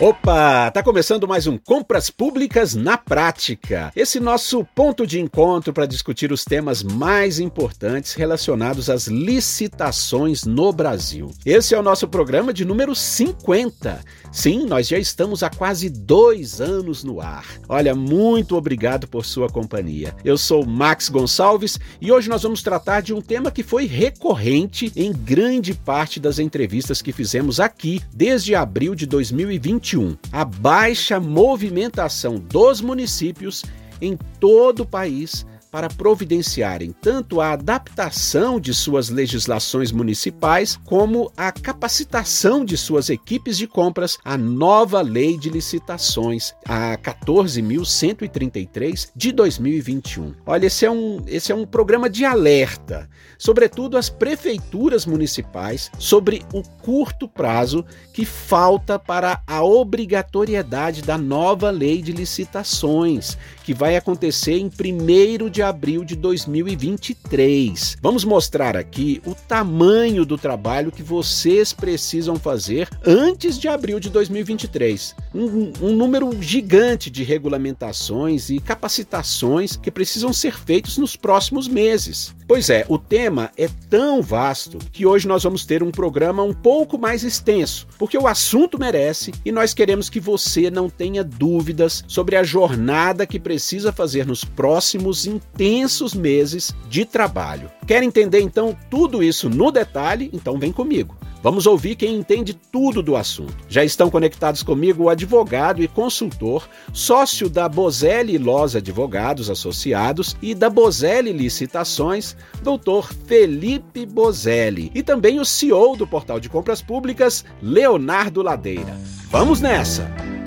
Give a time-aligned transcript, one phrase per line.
[0.00, 3.90] Opa, tá começando mais um Compras Públicas na Prática.
[3.96, 10.72] Esse nosso ponto de encontro para discutir os temas mais importantes relacionados às licitações no
[10.72, 11.32] Brasil.
[11.44, 13.98] Esse é o nosso programa de número 50.
[14.30, 17.44] Sim, nós já estamos há quase dois anos no ar.
[17.68, 20.14] Olha, muito obrigado por sua companhia.
[20.24, 24.92] Eu sou Max Gonçalves e hoje nós vamos tratar de um tema que foi recorrente
[24.94, 31.18] em grande parte das entrevistas que fizemos aqui desde abril de 2021 2021, a baixa
[31.18, 33.64] movimentação dos municípios
[34.00, 41.52] em todo o país para providenciarem tanto a adaptação de suas legislações municipais como a
[41.52, 50.34] capacitação de suas equipes de compras à nova lei de licitações, a 14.133 de 2021.
[50.46, 56.42] Olha, esse é um, esse é um programa de alerta, sobretudo às prefeituras municipais, sobre
[56.52, 63.96] o curto prazo que falta para a obrigatoriedade da nova lei de licitações, que vai
[63.96, 67.96] acontecer em 1 de abril de 2023.
[68.00, 74.10] Vamos mostrar aqui o tamanho do trabalho que vocês precisam fazer antes de abril de
[74.10, 75.14] 2023.
[75.34, 82.34] Um, um número gigante de regulamentações e capacitações que precisam ser feitos nos próximos meses.
[82.48, 86.54] Pois é, o tema é tão vasto que hoje nós vamos ter um programa um
[86.54, 92.02] pouco mais extenso, porque o assunto merece e nós queremos que você não tenha dúvidas
[92.08, 97.70] sobre a jornada que precisa fazer nos próximos intensos meses de trabalho.
[97.86, 100.30] Quer entender então tudo isso no detalhe?
[100.32, 101.16] Então vem comigo.
[101.42, 103.56] Vamos ouvir quem entende tudo do assunto.
[103.68, 110.52] Já estão conectados comigo o advogado e consultor, sócio da Bozelli Los Advogados Associados e
[110.52, 117.44] da Bozelli Licitações, doutor Felipe Bozelli, e também o CEO do Portal de Compras Públicas,
[117.62, 118.98] Leonardo Ladeira.
[119.30, 120.37] Vamos nessa!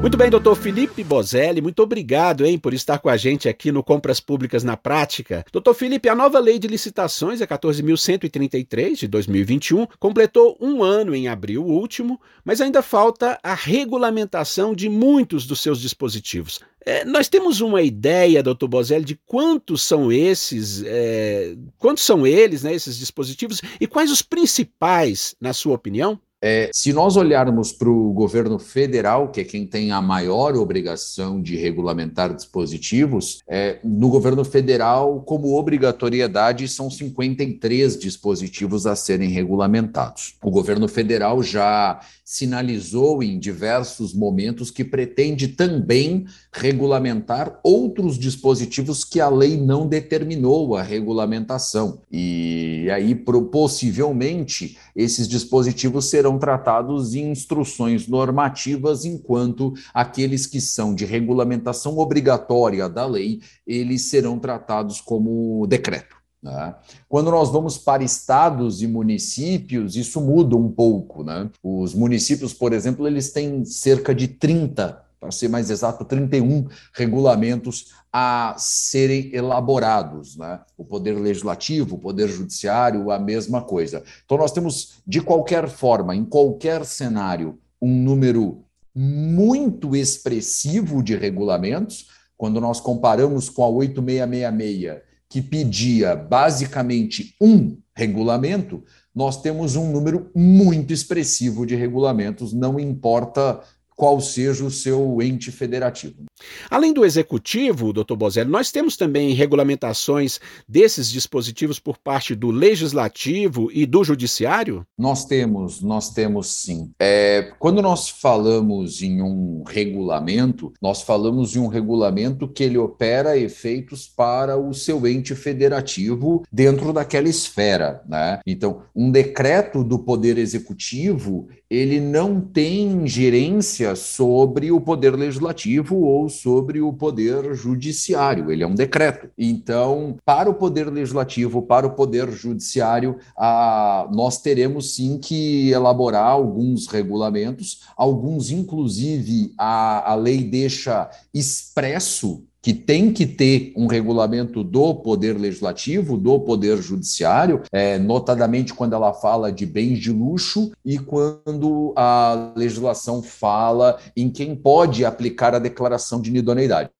[0.00, 3.82] Muito bem, doutor Felipe Bozelli, muito obrigado hein, por estar com a gente aqui no
[3.82, 5.44] Compras Públicas na Prática.
[5.52, 11.28] Doutor Felipe, a nova lei de licitações, a 14.133 de 2021, completou um ano em
[11.28, 16.60] abril último, mas ainda falta a regulamentação de muitos dos seus dispositivos.
[16.86, 22.62] É, nós temos uma ideia, doutor Bozelli, de quantos são esses, é, quantos são eles,
[22.62, 26.18] né, esses dispositivos, e quais os principais, na sua opinião?
[26.42, 31.40] É, se nós olharmos para o governo federal, que é quem tem a maior obrigação
[31.40, 40.34] de regulamentar dispositivos, é, no governo federal, como obrigatoriedade, são 53 dispositivos a serem regulamentados.
[40.42, 49.20] O governo federal já sinalizou em diversos momentos que pretende também regulamentar outros dispositivos que
[49.20, 52.00] a lei não determinou a regulamentação.
[52.10, 61.04] E aí, possivelmente, esses dispositivos serão tratados em instruções normativas, enquanto aqueles que são de
[61.04, 66.20] regulamentação obrigatória da lei, eles serão tratados como decreto.
[66.42, 66.74] Né?
[67.08, 71.22] Quando nós vamos para estados e municípios, isso muda um pouco.
[71.22, 71.48] Né?
[71.62, 77.92] Os municípios, por exemplo, eles têm cerca de 30, para ser mais exato, 31 regulamentos
[78.10, 80.36] a serem elaborados.
[80.36, 80.58] Né?
[80.78, 84.02] O Poder Legislativo, o Poder Judiciário, a mesma coisa.
[84.24, 88.64] Então, nós temos, de qualquer forma, em qualquer cenário, um número
[88.94, 92.08] muito expressivo de regulamentos.
[92.36, 98.82] Quando nós comparamos com a 8666 que pedia basicamente um regulamento,
[99.14, 103.60] nós temos um número muito expressivo de regulamentos, não importa
[104.00, 106.24] qual seja o seu ente federativo.
[106.70, 113.70] Além do executivo, doutor Bozelli, nós temos também regulamentações desses dispositivos por parte do legislativo
[113.70, 114.86] e do judiciário?
[114.96, 116.90] Nós temos, nós temos sim.
[116.98, 123.36] É, quando nós falamos em um regulamento, nós falamos em um regulamento que ele opera
[123.36, 128.02] efeitos para o seu ente federativo dentro daquela esfera.
[128.08, 128.40] Né?
[128.46, 136.28] Então, um decreto do Poder Executivo, ele não tem gerência sobre o Poder Legislativo ou
[136.28, 139.30] sobre o Poder Judiciário, ele é um decreto.
[139.36, 146.26] Então, para o Poder Legislativo, para o Poder Judiciário, a, nós teremos sim que elaborar
[146.26, 154.62] alguns regulamentos, alguns, inclusive, a, a lei deixa expresso que tem que ter um regulamento
[154.62, 160.70] do poder legislativo, do poder judiciário, é, notadamente quando ela fala de bens de luxo
[160.84, 166.90] e quando a legislação fala em quem pode aplicar a declaração de inidoneidade.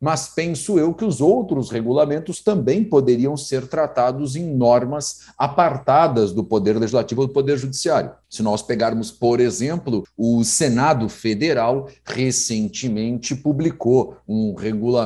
[0.00, 6.44] Mas penso eu que os outros regulamentos também poderiam ser tratados em normas apartadas do
[6.44, 8.10] poder legislativo ou do poder judiciário.
[8.28, 15.03] Se nós pegarmos, por exemplo, o Senado Federal recentemente publicou um regulamento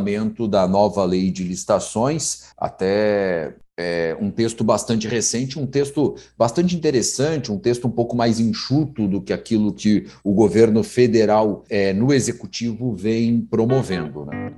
[0.48, 7.52] da nova lei de licitações, até é, um texto bastante recente, um texto bastante interessante,
[7.52, 12.12] um texto um pouco mais enxuto do que aquilo que o governo federal é, no
[12.12, 14.26] executivo vem promovendo.
[14.26, 14.52] Né?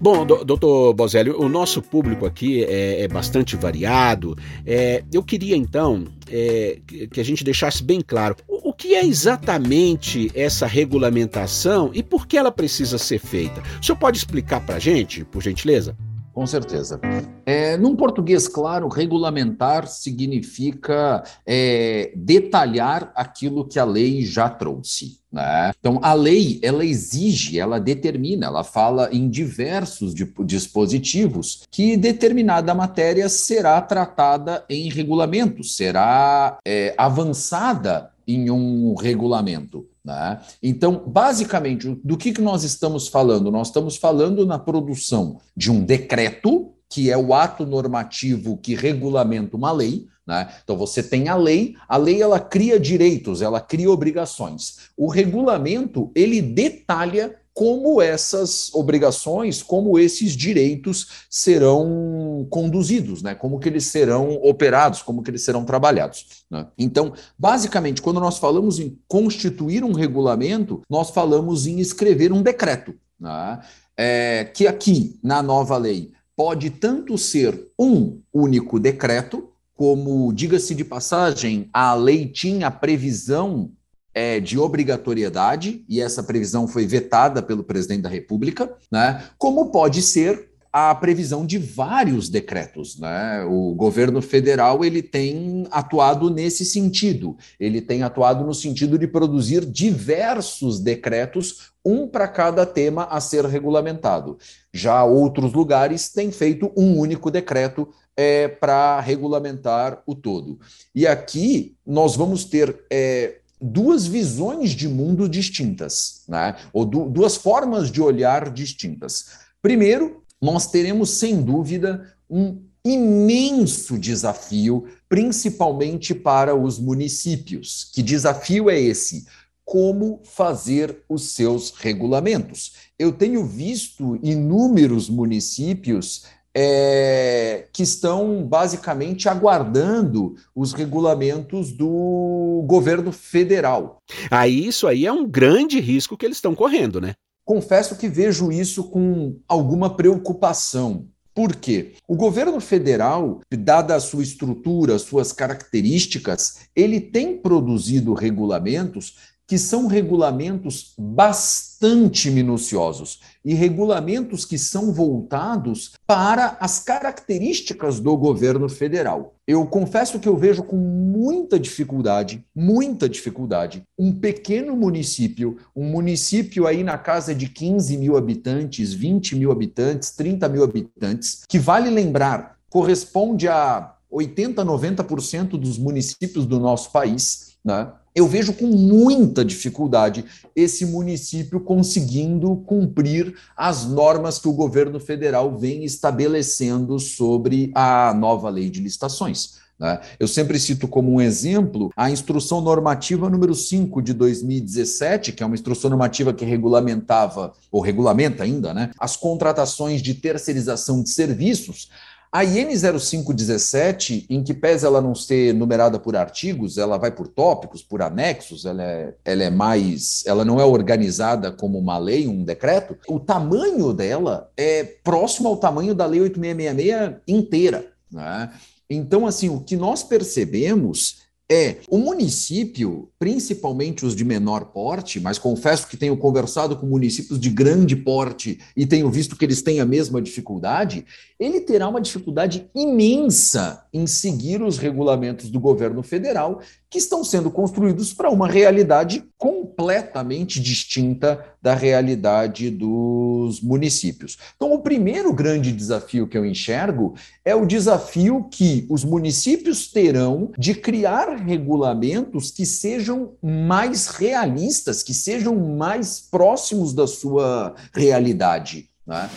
[0.00, 4.36] Bom, doutor Bozelli, o nosso público aqui é, é bastante variado.
[4.66, 6.78] É, eu queria então é,
[7.10, 12.26] que a gente deixasse bem claro o, o que é exatamente essa regulamentação e por
[12.26, 13.62] que ela precisa ser feita.
[13.80, 15.96] O senhor pode explicar para a gente, por gentileza?
[16.32, 16.98] Com certeza.
[17.44, 25.20] É, num português claro, regulamentar significa é, detalhar aquilo que a lei já trouxe.
[25.30, 25.72] Né?
[25.78, 30.14] Então, a lei, ela exige, ela determina, ela fala em diversos
[30.44, 39.86] dispositivos que determinada matéria será tratada em regulamento, será é, avançada em um regulamento.
[40.04, 40.40] Né?
[40.62, 43.50] Então, basicamente, do que, que nós estamos falando?
[43.50, 49.56] Nós estamos falando na produção de um decreto, que é o ato normativo que regulamenta
[49.56, 50.06] uma lei.
[50.26, 50.52] Né?
[50.62, 54.78] Então, você tem a lei, a lei ela cria direitos, ela cria obrigações.
[54.96, 63.34] O regulamento, ele detalha como essas obrigações, como esses direitos serão conduzidos, né?
[63.34, 66.44] Como que eles serão operados, como que eles serão trabalhados.
[66.50, 66.66] Né?
[66.78, 72.94] Então, basicamente, quando nós falamos em constituir um regulamento, nós falamos em escrever um decreto,
[73.20, 73.60] né?
[73.96, 80.84] é, que aqui na nova lei pode tanto ser um único decreto, como diga-se de
[80.84, 83.72] passagem, a lei tinha previsão
[84.14, 89.24] é, de obrigatoriedade, e essa previsão foi vetada pelo presidente da República, né?
[89.38, 92.98] como pode ser a previsão de vários decretos.
[92.98, 93.44] Né?
[93.44, 97.36] O governo federal ele tem atuado nesse sentido.
[97.60, 103.44] Ele tem atuado no sentido de produzir diversos decretos, um para cada tema a ser
[103.44, 104.38] regulamentado.
[104.72, 110.58] Já outros lugares têm feito um único decreto é, para regulamentar o todo.
[110.94, 116.56] E aqui nós vamos ter é, duas visões de mundo distintas, né?
[116.72, 119.26] ou du duas formas de olhar distintas.
[119.62, 127.88] Primeiro, nós teremos, sem dúvida, um imenso desafio, principalmente para os municípios.
[127.94, 129.24] Que desafio é esse?
[129.64, 132.72] Como fazer os seus regulamentos?
[132.98, 136.24] Eu tenho visto inúmeros municípios
[136.54, 143.98] é, que estão basicamente aguardando os regulamentos do governo federal.
[144.30, 147.14] Aí isso aí é um grande risco que eles estão correndo, né?
[147.44, 151.08] Confesso que vejo isso com alguma preocupação.
[151.34, 151.94] Por quê?
[152.06, 159.16] O governo federal, dada a sua estrutura, suas características, ele tem produzido regulamentos
[159.52, 168.66] que são regulamentos bastante minuciosos e regulamentos que são voltados para as características do governo
[168.66, 169.34] federal.
[169.46, 176.66] Eu confesso que eu vejo com muita dificuldade, muita dificuldade, um pequeno município, um município
[176.66, 181.90] aí na casa de 15 mil habitantes, 20 mil habitantes, 30 mil habitantes, que vale
[181.90, 187.92] lembrar, corresponde a 80, 90% dos municípios do nosso país, né?
[188.14, 195.56] Eu vejo com muita dificuldade esse município conseguindo cumprir as normas que o governo federal
[195.56, 199.62] vem estabelecendo sobre a nova lei de licitações.
[199.82, 200.00] Né?
[200.20, 205.46] Eu sempre cito como um exemplo a instrução normativa número 5 de 2017, que é
[205.46, 211.88] uma instrução normativa que regulamentava, ou regulamenta ainda, né, as contratações de terceirização de serviços
[212.32, 217.28] a IN 0517, em que pese ela não ser numerada por artigos, ela vai por
[217.28, 220.24] tópicos, por anexos, ela é, ela é mais.
[220.26, 222.96] Ela não é organizada como uma lei, um decreto.
[223.06, 227.92] O tamanho dela é próximo ao tamanho da Lei 8666 inteira.
[228.10, 228.50] Né?
[228.88, 231.21] Então, assim, o que nós percebemos
[231.52, 237.38] é o município, principalmente os de menor porte, mas confesso que tenho conversado com municípios
[237.38, 241.04] de grande porte e tenho visto que eles têm a mesma dificuldade,
[241.38, 247.50] ele terá uma dificuldade imensa em seguir os regulamentos do governo federal que estão sendo
[247.50, 254.36] construídos para uma realidade completamente distinta da realidade dos municípios.
[254.54, 257.14] Então, o primeiro grande desafio que eu enxergo
[257.46, 265.14] é o desafio que os municípios terão de criar regulamentos que sejam mais realistas, que
[265.14, 268.90] sejam mais próximos da sua realidade.
[269.06, 269.30] Né?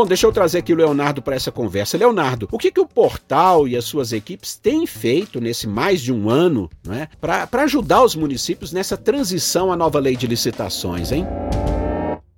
[0.00, 1.98] Bom, deixa eu trazer aqui o Leonardo para essa conversa.
[1.98, 6.10] Leonardo, o que, que o portal e as suas equipes têm feito nesse mais de
[6.10, 11.26] um ano né, para ajudar os municípios nessa transição à nova lei de licitações, hein?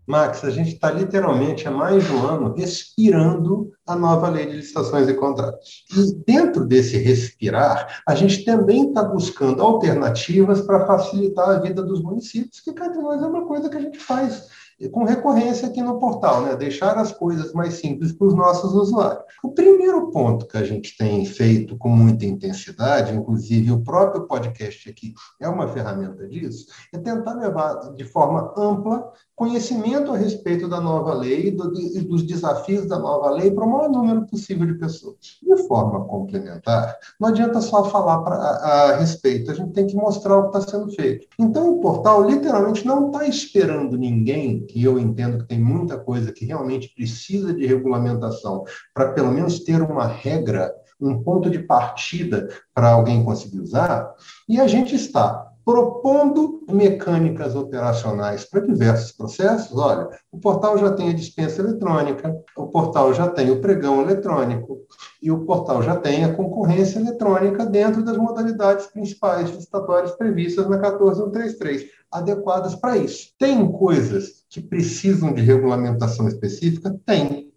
[0.05, 4.57] Max, a gente está literalmente há mais de um ano respirando a nova lei de
[4.57, 5.85] licitações e contratos.
[5.97, 12.03] E dentro desse respirar, a gente também está buscando alternativas para facilitar a vida dos
[12.03, 14.49] municípios, que cada nós é uma coisa que a gente faz
[14.91, 16.57] com recorrência aqui no portal, né?
[16.57, 19.25] deixar as coisas mais simples para os nossos usuários.
[19.43, 24.89] O primeiro ponto que a gente tem feito com muita intensidade, inclusive o próprio podcast
[24.89, 30.81] aqui é uma ferramenta disso, é tentar levar de forma ampla conhecimento a respeito da
[30.81, 35.17] nova lei e dos desafios da nova lei para o maior número possível de pessoas.
[35.43, 39.97] De forma complementar, não adianta só falar pra, a, a respeito, a gente tem que
[39.97, 41.27] mostrar o que está sendo feito.
[41.39, 46.33] Então, o portal literalmente não está esperando ninguém, que eu entendo que tem muita coisa
[46.33, 48.65] que realmente precisa de regulamentação,
[48.95, 54.15] para pelo menos ter uma regra um ponto de partida para alguém conseguir usar,
[54.49, 59.77] e a gente está propondo mecânicas operacionais para diversos processos.
[59.77, 64.79] Olha, o portal já tem a dispensa eletrônica, o portal já tem o pregão eletrônico
[65.23, 70.79] e o portal já tem a concorrência eletrônica dentro das modalidades principais licitatórias previstas na
[70.79, 73.29] 14133, adequadas para isso.
[73.39, 76.99] Tem coisas que precisam de regulamentação específica?
[77.07, 77.52] Tem.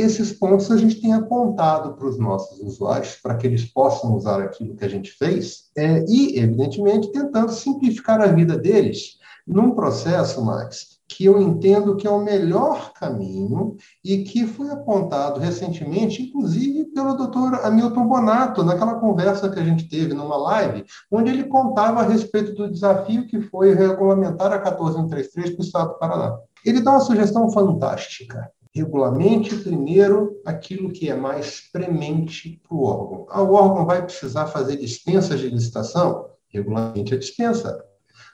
[0.00, 4.40] Esses pontos a gente tem apontado para os nossos usuários, para que eles possam usar
[4.40, 10.44] aquilo que a gente fez, é, e, evidentemente, tentando simplificar a vida deles num processo,
[10.44, 16.84] Max, que eu entendo que é o melhor caminho e que foi apontado recentemente, inclusive
[16.92, 22.00] pelo doutor Hamilton Bonato, naquela conversa que a gente teve numa live, onde ele contava
[22.00, 26.38] a respeito do desafio que foi regulamentar a 14133 para o Estado do Paraná.
[26.64, 33.26] Ele dá uma sugestão fantástica regulamente primeiro aquilo que é mais premente para o órgão.
[33.30, 36.26] Ah, o órgão vai precisar fazer dispensas de licitação?
[36.48, 37.84] Regulamente a dispensa.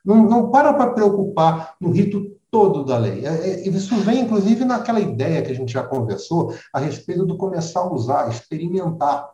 [0.04, 3.26] Não, não para para preocupar no rito todo da lei.
[3.26, 7.36] É, é, isso vem, inclusive, naquela ideia que a gente já conversou a respeito do
[7.36, 9.28] começar a usar, experimentar.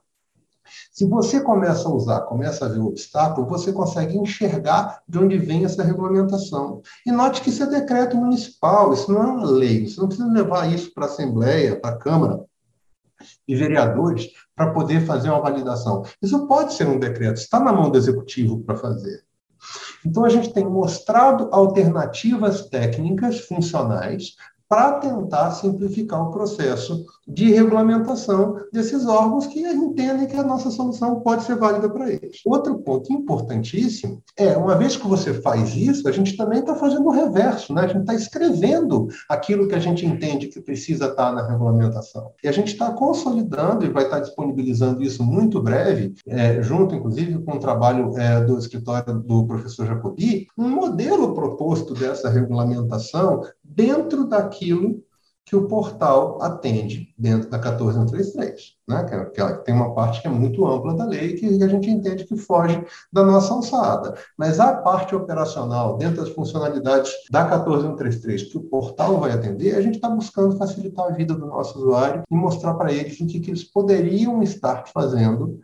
[0.92, 5.38] Se você começa a usar, começa a ver o obstáculo, você consegue enxergar de onde
[5.38, 6.82] vem essa regulamentação.
[7.06, 10.30] E note que isso é decreto municipal, isso não é uma lei, você não precisa
[10.30, 12.44] levar isso para a Assembleia, para a Câmara
[13.46, 16.02] e vereadores para poder fazer uma validação.
[16.22, 19.24] Isso pode ser um decreto, está na mão do executivo para fazer.
[20.04, 24.34] Então, a gente tem mostrado alternativas técnicas funcionais
[24.68, 31.20] para tentar simplificar o processo de regulamentação desses órgãos que entendem que a nossa solução
[31.20, 32.40] pode ser válida para eles.
[32.44, 37.06] Outro ponto importantíssimo é, uma vez que você faz isso, a gente também está fazendo
[37.06, 37.82] o reverso, né?
[37.82, 42.32] a gente está escrevendo aquilo que a gente entende que precisa estar tá na regulamentação.
[42.42, 46.94] E a gente está consolidando e vai estar tá disponibilizando isso muito breve, é, junto,
[46.94, 53.42] inclusive, com o trabalho é, do escritório do professor Jacobi, um modelo proposto dessa regulamentação
[53.62, 55.02] dentro daquilo
[55.50, 59.02] que o portal atende dentro da 14133, né?
[59.02, 61.90] que, é, que tem uma parte que é muito ampla da lei que a gente
[61.90, 62.80] entende que foge
[63.12, 64.14] da nossa alçada.
[64.38, 69.82] Mas a parte operacional, dentro das funcionalidades da 14133 que o portal vai atender, a
[69.82, 73.40] gente está buscando facilitar a vida do nosso usuário e mostrar para eles o que,
[73.40, 75.58] que eles poderiam estar fazendo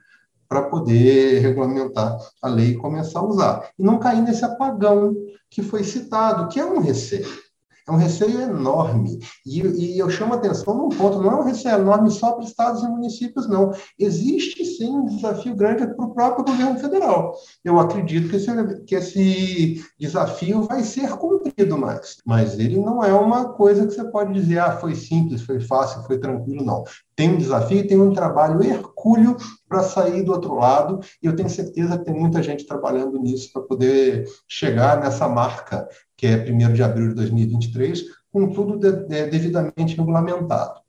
[0.49, 3.71] para poder regulamentar a lei e começar a usar.
[3.78, 5.14] E não cair nesse apagão
[5.49, 7.45] que foi citado, que é um receio.
[7.88, 9.21] É um receio enorme.
[9.45, 12.83] E, e eu chamo atenção num ponto: não é um receio enorme só para estados
[12.83, 13.73] e municípios, não.
[13.99, 17.35] Existe sim um desafio grande para o próprio governo federal.
[17.64, 22.16] Eu acredito que esse, que esse desafio vai ser cumprido mais.
[22.25, 26.02] Mas ele não é uma coisa que você pode dizer, ah, foi simples, foi fácil,
[26.02, 26.85] foi tranquilo, não
[27.16, 29.37] tem um desafio, tem um trabalho hercúleo
[29.68, 33.50] para sair do outro lado, e eu tenho certeza que tem muita gente trabalhando nisso
[33.52, 38.92] para poder chegar nessa marca, que é 1 de abril de 2023, com tudo de,
[39.06, 40.80] de, devidamente regulamentado.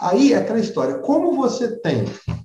[0.00, 2.04] Aí é aquela história, como você tem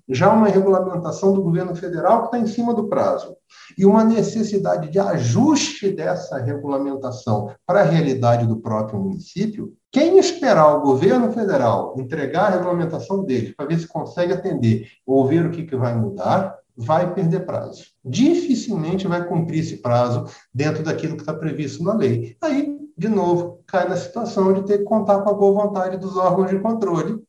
[0.10, 3.36] já uma regulamentação do governo federal que está em cima do prazo
[3.78, 10.76] e uma necessidade de ajuste dessa regulamentação para a realidade do próprio município, quem esperar
[10.76, 15.52] o governo federal entregar a regulamentação dele para ver se consegue atender ou ver o
[15.52, 17.86] que, que vai mudar, vai perder prazo.
[18.04, 22.36] Dificilmente vai cumprir esse prazo dentro daquilo que está previsto na lei.
[22.42, 26.18] Aí, de novo, cai na situação de ter que contar com a boa vontade dos
[26.18, 27.22] órgãos de controle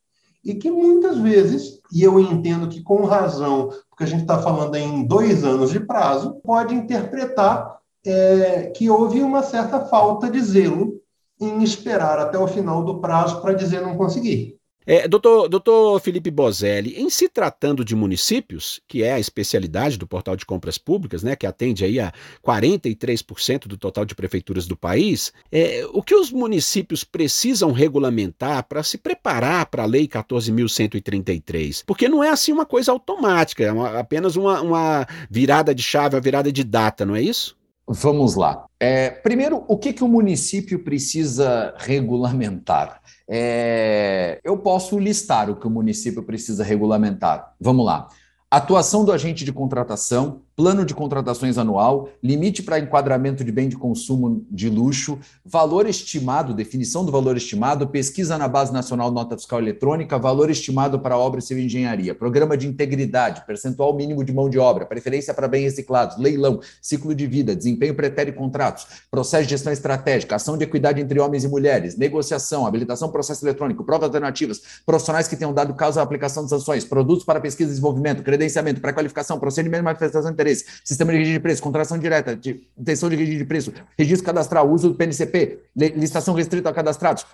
[0.42, 4.74] e que muitas vezes, e eu entendo que com razão, porque a gente está falando
[4.74, 11.03] em dois anos de prazo, pode interpretar é, que houve uma certa falta de zelo
[11.40, 14.58] em esperar até o final do prazo para dizer não consegui.
[14.86, 20.06] É, doutor, doutor Felipe Bozelli, em se tratando de municípios, que é a especialidade do
[20.06, 22.12] portal de compras públicas, né, que atende aí a
[22.46, 28.82] 43% do total de prefeituras do país, é, o que os municípios precisam regulamentar para
[28.82, 31.82] se preparar para a Lei 14.133?
[31.86, 36.14] Porque não é assim uma coisa automática, é uma, apenas uma, uma virada de chave,
[36.14, 37.56] uma virada de data, não é isso?
[37.86, 38.64] Vamos lá.
[38.80, 43.00] É, primeiro, o que, que o município precisa regulamentar?
[43.28, 47.54] É, eu posso listar o que o município precisa regulamentar.
[47.60, 48.08] Vamos lá.
[48.50, 53.76] Atuação do agente de contratação, plano de contratações anual, limite para enquadramento de bem de
[53.76, 59.58] consumo de luxo, valor estimado, definição do valor estimado, pesquisa na Base Nacional Nota Fiscal
[59.58, 64.48] Eletrônica, valor estimado para obra civil e engenharia, programa de integridade, percentual mínimo de mão
[64.48, 69.44] de obra, preferência para bens reciclados, leilão, ciclo de vida, desempenho pretérito e contratos, processo
[69.44, 74.06] de gestão estratégica, ação de equidade entre homens e mulheres, negociação, habilitação processo eletrônico, provas
[74.06, 78.22] alternativas, profissionais que tenham dado causa à aplicação de sanções, produtos para pesquisa e desenvolvimento,
[78.22, 82.62] credenciamento, pré-qualificação, procedimento de manifestação de interesse, sistema de registro de preço, contratação direta, de
[82.78, 87.26] intenção de registro de preço, registro cadastral, uso do PNCP, licitação restrita a cadastrados.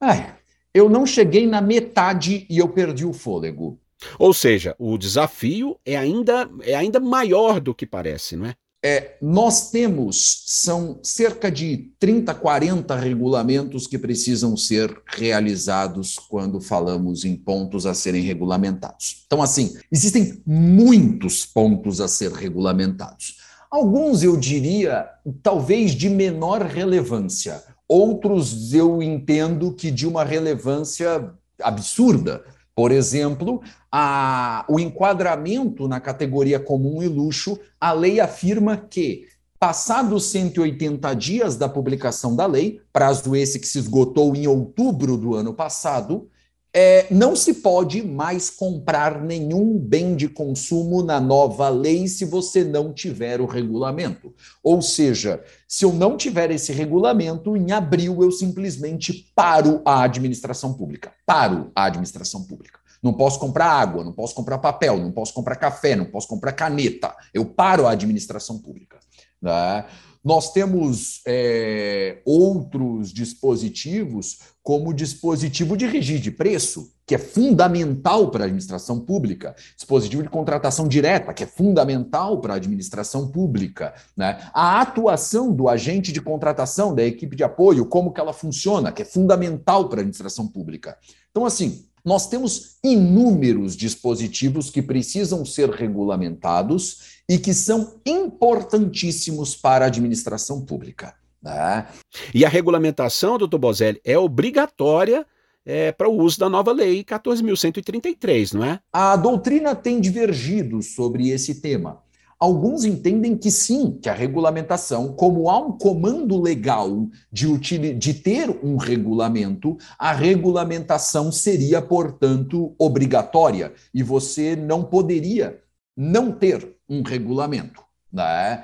[0.00, 0.34] Ai,
[0.74, 3.78] eu não cheguei na metade e eu perdi o fôlego.
[4.18, 8.54] Ou seja, o desafio é ainda, é ainda maior do que parece, não é?
[8.82, 17.26] É, nós temos, são cerca de 30, 40 regulamentos que precisam ser realizados quando falamos
[17.26, 19.22] em pontos a serem regulamentados.
[19.26, 23.36] Então, assim, existem muitos pontos a ser regulamentados.
[23.70, 25.06] Alguns eu diria,
[25.42, 31.30] talvez de menor relevância, outros eu entendo que de uma relevância
[31.62, 32.42] absurda.
[32.80, 33.60] Por exemplo,
[33.92, 39.26] a, o enquadramento na categoria comum e luxo, a lei afirma que,
[39.58, 45.34] passados 180 dias da publicação da lei, prazo esse que se esgotou em outubro do
[45.34, 46.26] ano passado,
[46.72, 52.62] é, não se pode mais comprar nenhum bem de consumo na nova lei se você
[52.62, 54.32] não tiver o regulamento.
[54.62, 60.72] Ou seja, se eu não tiver esse regulamento, em abril eu simplesmente paro a administração
[60.74, 61.12] pública.
[61.26, 62.78] Paro a administração pública.
[63.02, 66.52] Não posso comprar água, não posso comprar papel, não posso comprar café, não posso comprar
[66.52, 67.14] caneta.
[67.32, 68.98] Eu paro a administração pública.
[69.40, 69.86] Né?
[70.22, 78.44] Nós temos é, outros dispositivos, como dispositivo de registro de preço, que é fundamental para
[78.44, 84.38] a administração pública, dispositivo de contratação direta, que é fundamental para a administração pública, né?
[84.52, 89.02] a atuação do agente de contratação, da equipe de apoio, como que ela funciona, que
[89.02, 90.96] é fundamental para a administração pública.
[91.30, 99.84] Então, assim, nós temos inúmeros dispositivos que precisam ser regulamentados e que são importantíssimos para
[99.84, 101.14] a administração pública.
[101.42, 101.86] Né?
[102.34, 105.26] E a regulamentação, doutor Bozelli, é obrigatória
[105.64, 108.80] é, para o uso da nova lei 14.133, não é?
[108.92, 112.02] A doutrina tem divergido sobre esse tema.
[112.40, 117.58] Alguns entendem que sim, que a regulamentação, como há um comando legal de,
[117.92, 125.60] de ter um regulamento, a regulamentação seria, portanto, obrigatória e você não poderia
[125.94, 127.82] não ter um regulamento.
[128.10, 128.62] Né?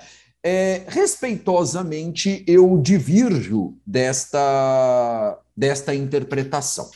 [0.48, 6.88] É, respeitosamente, eu divirjo desta, desta interpretação.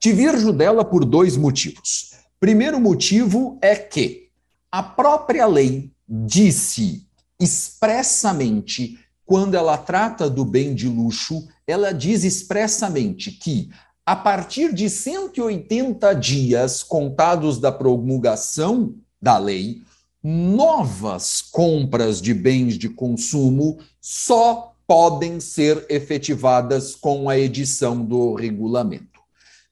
[0.00, 2.14] Divirjo dela por dois motivos.
[2.40, 4.28] Primeiro motivo é que
[4.72, 7.06] a própria lei disse
[7.38, 13.70] expressamente, quando ela trata do bem de luxo, ela diz expressamente que
[14.04, 19.80] a partir de 180 dias contados da promulgação da lei,
[20.22, 29.20] novas compras de bens de consumo só podem ser efetivadas com a edição do regulamento.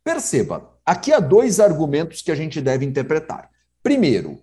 [0.03, 3.51] Perceba, aqui há dois argumentos que a gente deve interpretar.
[3.83, 4.41] Primeiro,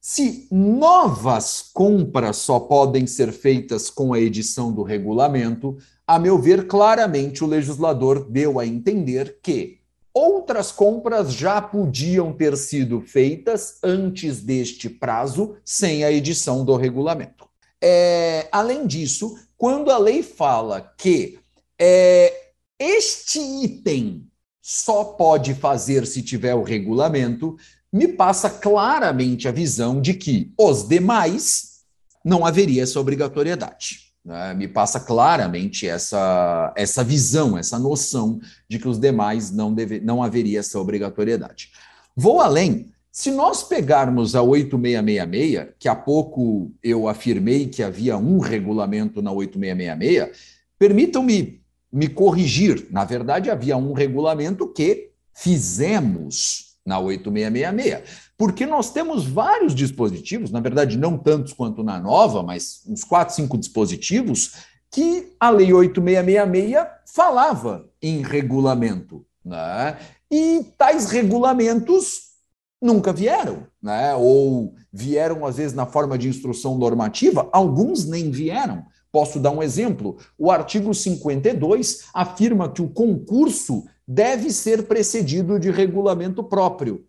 [0.00, 6.66] se novas compras só podem ser feitas com a edição do regulamento, a meu ver,
[6.66, 9.78] claramente o legislador deu a entender que
[10.14, 17.48] outras compras já podiam ter sido feitas antes deste prazo, sem a edição do regulamento.
[17.82, 21.38] É, além disso, quando a lei fala que
[21.78, 24.26] é, este item
[24.62, 27.56] só pode fazer se tiver o regulamento,
[27.92, 31.82] me passa claramente a visão de que os demais
[32.24, 34.03] não haveria essa obrigatoriedade.
[34.24, 34.54] Né?
[34.54, 40.22] Me passa claramente essa, essa visão, essa noção de que os demais não, deve, não
[40.22, 41.70] haveria essa obrigatoriedade.
[42.16, 42.92] Vou além.
[43.12, 49.30] Se nós pegarmos a 8666, que há pouco eu afirmei que havia um regulamento na
[49.30, 50.36] 8666,
[50.78, 52.88] permitam-me me corrigir.
[52.90, 58.23] Na verdade, havia um regulamento que fizemos na 8666.
[58.44, 63.34] Porque nós temos vários dispositivos, na verdade, não tantos quanto na nova, mas uns 4,
[63.34, 64.56] 5 dispositivos,
[64.90, 69.24] que a Lei 8666 falava em regulamento.
[69.42, 69.96] Né?
[70.30, 72.34] E tais regulamentos
[72.82, 74.14] nunca vieram, né?
[74.14, 78.84] ou vieram, às vezes, na forma de instrução normativa, alguns nem vieram.
[79.10, 80.18] Posso dar um exemplo?
[80.36, 87.06] O artigo 52 afirma que o concurso deve ser precedido de regulamento próprio.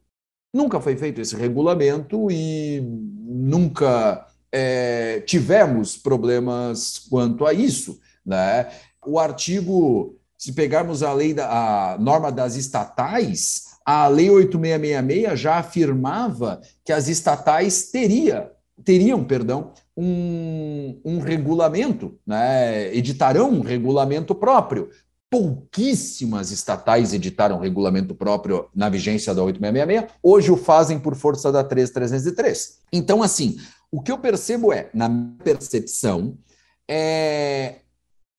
[0.56, 8.00] Nunca foi feito esse regulamento e nunca é, tivemos problemas quanto a isso.
[8.26, 8.66] Né?
[9.06, 11.50] O artigo, se pegarmos a lei da
[11.94, 18.50] a norma das estatais, a lei 8666 já afirmava que as estatais teria,
[18.82, 22.96] teriam, perdão, um, um regulamento, né?
[22.96, 24.90] editarão um regulamento próprio
[25.36, 31.62] pouquíssimas estatais editaram regulamento próprio na vigência da 8666, hoje o fazem por força da
[31.62, 32.78] 3303.
[32.94, 33.58] Então, assim,
[33.92, 36.38] o que eu percebo é, na minha percepção,
[36.90, 37.80] é,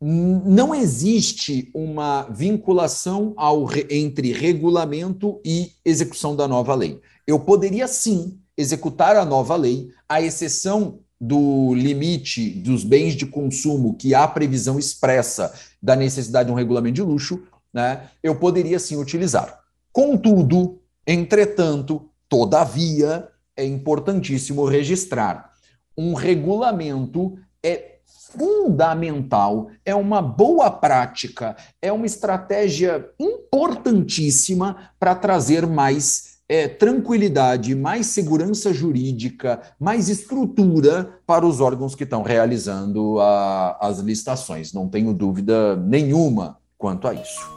[0.01, 6.99] não existe uma vinculação ao, entre regulamento e execução da nova lei.
[7.27, 13.95] Eu poderia sim executar a nova lei, à exceção do limite dos bens de consumo
[13.95, 15.53] que há previsão expressa
[15.83, 19.61] da necessidade de um regulamento de luxo, né, eu poderia sim utilizar.
[19.93, 25.51] Contudo, entretanto, todavia, é importantíssimo registrar.
[25.97, 36.36] Um regulamento é fundamental, é uma boa prática, é uma estratégia importantíssima para trazer mais
[36.49, 43.99] é, tranquilidade, mais segurança jurídica, mais estrutura para os órgãos que estão realizando a, as
[43.99, 44.73] licitações.
[44.73, 47.57] Não tenho dúvida nenhuma quanto a isso.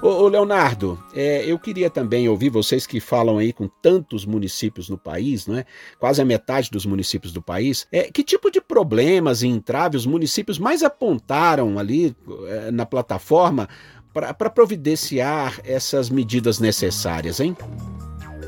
[0.00, 4.98] Ô, Leonardo, é, eu queria também ouvir vocês que falam aí com tantos municípios no
[4.98, 5.64] país, não é?
[5.98, 7.86] quase a metade dos municípios do país.
[7.90, 12.14] É, que tipo de problemas e entraves os municípios mais apontaram ali
[12.48, 13.68] é, na plataforma
[14.12, 17.56] para providenciar essas medidas necessárias, hein?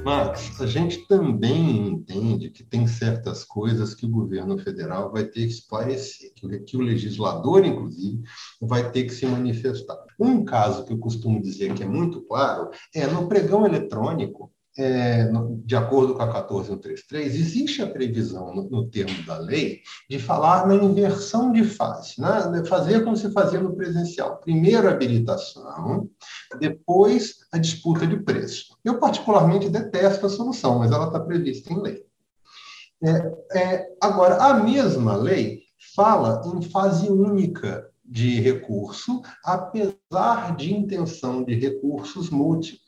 [0.06, 5.40] Mas a gente também entende que tem certas coisas que o governo federal vai ter
[5.40, 6.32] que esclarecer,
[6.64, 8.22] que o legislador, inclusive,
[8.60, 9.98] vai ter que se manifestar.
[10.16, 15.30] Um caso que eu costumo dizer que é muito claro é no pregão eletrônico, é,
[15.64, 20.66] de acordo com a 14133, existe a previsão no, no, termo da lei de falar
[20.66, 22.64] na inversão de fase, né?
[22.66, 24.36] fazer como se fazia no presencial.
[24.38, 26.10] Primeiro a habilitação,
[26.58, 28.76] depois a disputa de preço.
[28.84, 32.04] Eu, particularmente, detesto a solução, mas ela está prevista em lei.
[33.02, 35.60] É, é, agora, a mesma lei
[35.94, 42.85] fala em fase única de recurso, apesar de intenção de recursos múltiplos.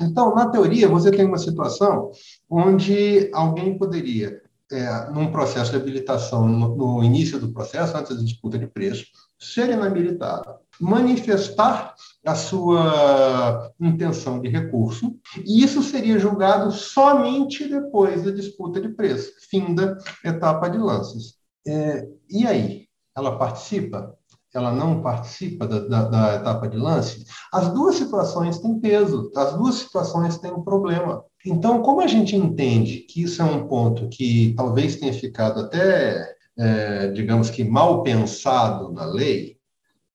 [0.00, 2.10] Então, na teoria, você tem uma situação
[2.48, 8.22] onde alguém poderia, é, num processo de habilitação, no, no, início do processo, antes da
[8.22, 9.06] disputa de preço,
[9.38, 18.30] ser inabilitado, manifestar a sua intenção de recurso, e isso seria julgado somente depois da
[18.30, 21.34] disputa de preço, fim da etapa de lances.
[21.66, 22.86] É, e aí?
[23.16, 24.16] Ela participa?
[24.54, 29.54] Ela não participa da, da, da, etapa de lance, as duas situações têm peso, as
[29.54, 31.24] duas situações têm um problema.
[31.46, 36.34] Então, como a gente entende que isso é um ponto que talvez tenha ficado até,
[36.58, 39.56] é, digamos que, mal pensado na lei,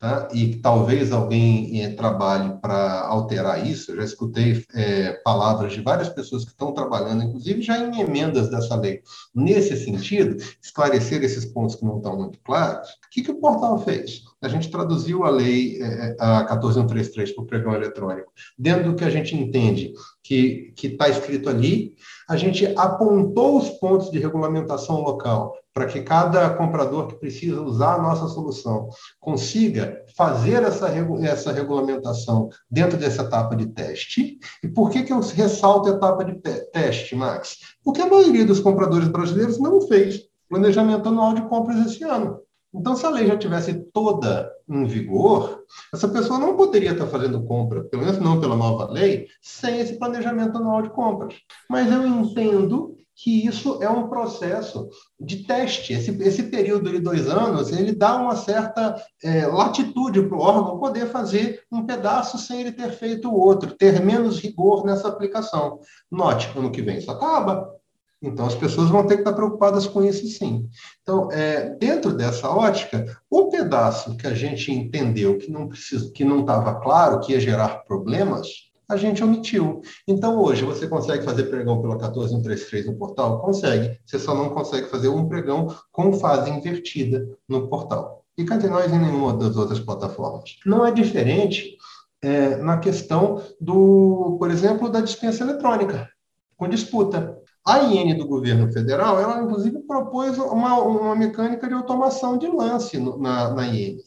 [0.05, 0.27] tá?
[0.31, 3.91] e talvez alguém é, trabalhe para alterar isso.
[3.91, 8.49] Eu já escutei é, palavras de várias pessoas que estão trabalhando, inclusive já em emendas
[8.49, 9.01] dessa lei,
[9.33, 12.89] nesse sentido, esclarecer esses pontos que não estão muito claros.
[12.89, 14.23] O que, que o portal fez?
[14.41, 19.03] A gente traduziu a lei, é, a 14133 para o pregão eletrônico, dentro do que
[19.03, 19.91] a gente entende
[20.25, 21.95] que está escrito ali,
[22.27, 27.95] a gente apontou os pontos de regulamentação local para que cada comprador que precisa usar
[27.95, 30.89] a nossa solução consiga fazer essa,
[31.21, 34.39] essa regulamentação dentro dessa etapa de teste.
[34.63, 37.57] E por que, que eu ressalto a etapa de teste, Max?
[37.83, 42.39] Porque a maioria dos compradores brasileiros não fez planejamento anual de compras esse ano.
[42.75, 47.43] Então, se a lei já tivesse toda em vigor, essa pessoa não poderia estar fazendo
[47.43, 51.35] compra, pelo menos não pela nova lei, sem esse planejamento anual de compras.
[51.69, 55.93] Mas eu entendo que isso é um processo de teste.
[55.93, 60.79] Esse, esse período de dois anos, ele dá uma certa é, latitude para o órgão
[60.79, 65.79] poder fazer um pedaço sem ele ter feito o outro, ter menos rigor nessa aplicação.
[66.11, 67.73] Note, ano que vem isso acaba,
[68.25, 70.67] então, as pessoas vão ter que estar preocupadas com isso, sim.
[71.01, 76.25] Então, é, dentro dessa ótica, o pedaço que a gente entendeu que não precisa, que
[76.25, 78.47] não estava claro, que ia gerar problemas,
[78.87, 79.81] a gente omitiu.
[80.07, 83.41] Então, hoje, você consegue fazer pregão pela 14133 no portal?
[83.41, 83.99] Consegue.
[84.05, 88.23] Você só não consegue fazer um pregão com fase invertida no portal.
[88.37, 90.57] E cadê nós em nenhuma das outras plataformas?
[90.65, 91.77] Não é diferente
[92.21, 96.09] é, na questão do, por exemplo, da dispensa eletrônica,
[96.57, 97.37] com disputa.
[97.65, 102.97] A IN do governo federal, ela inclusive propôs uma, uma mecânica de automação de lance
[102.99, 103.97] na, na IN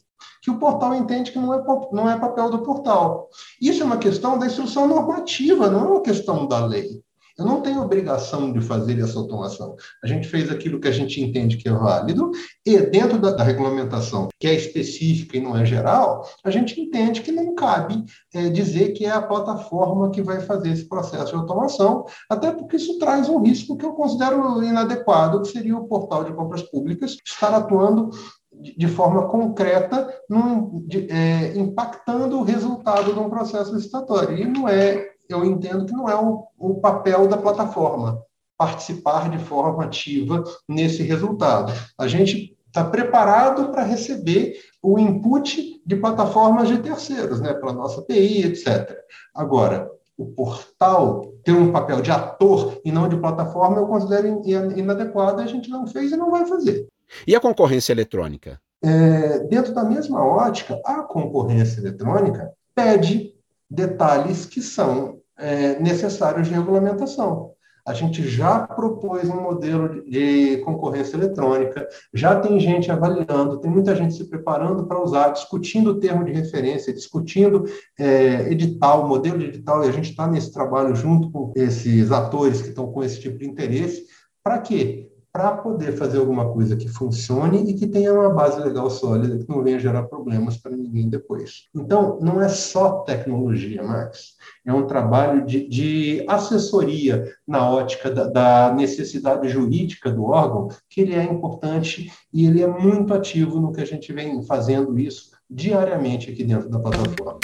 [0.41, 3.29] que o portal entende que não é, não é papel do portal.
[3.61, 7.03] Isso é uma questão da instrução normativa, não é uma questão da lei.
[7.39, 9.75] Eu não tenho obrigação de fazer essa automação.
[10.03, 12.31] A gente fez aquilo que a gente entende que é válido,
[12.65, 17.21] e dentro da, da regulamentação, que é específica e não é geral, a gente entende
[17.21, 21.35] que não cabe é, dizer que é a plataforma que vai fazer esse processo de
[21.35, 26.23] automação, até porque isso traz um risco que eu considero inadequado, que seria o portal
[26.25, 28.09] de compras públicas estar atuando
[28.51, 34.37] de forma concreta, num, de, é, impactando o resultado de um processo licitatório.
[34.37, 38.21] E não é, eu entendo que não é o, o papel da plataforma
[38.57, 41.71] participar de forma ativa nesse resultado.
[41.97, 48.01] A gente está preparado para receber o input de plataformas de terceiros, né, pela nossa
[48.01, 48.97] API, etc.
[49.33, 55.39] Agora, o portal ter um papel de ator e não de plataforma, eu considero inadequado,
[55.39, 56.87] a gente não fez e não vai fazer.
[57.25, 58.59] E a concorrência eletrônica?
[58.83, 63.33] É, dentro da mesma ótica, a concorrência eletrônica pede
[63.69, 67.51] detalhes que são é, necessários de regulamentação.
[67.87, 73.95] A gente já propôs um modelo de concorrência eletrônica, já tem gente avaliando, tem muita
[73.95, 77.63] gente se preparando para usar, discutindo o termo de referência, discutindo
[77.97, 82.61] é, edital, modelo de edital, e a gente está nesse trabalho junto com esses atores
[82.61, 84.05] que estão com esse tipo de interesse.
[84.43, 85.08] Para quê?
[85.31, 89.47] Para poder fazer alguma coisa que funcione e que tenha uma base legal sólida, que
[89.47, 91.67] não venha gerar problemas para ninguém depois.
[91.75, 94.35] Então, não é só tecnologia, Max.
[94.65, 101.01] É um trabalho de, de assessoria na ótica da, da, necessidade jurídica do órgão, que
[101.01, 105.31] ele é importante e ele é muito ativo no que a gente vem fazendo isso
[105.49, 107.39] diariamente aqui dentro da plataforma.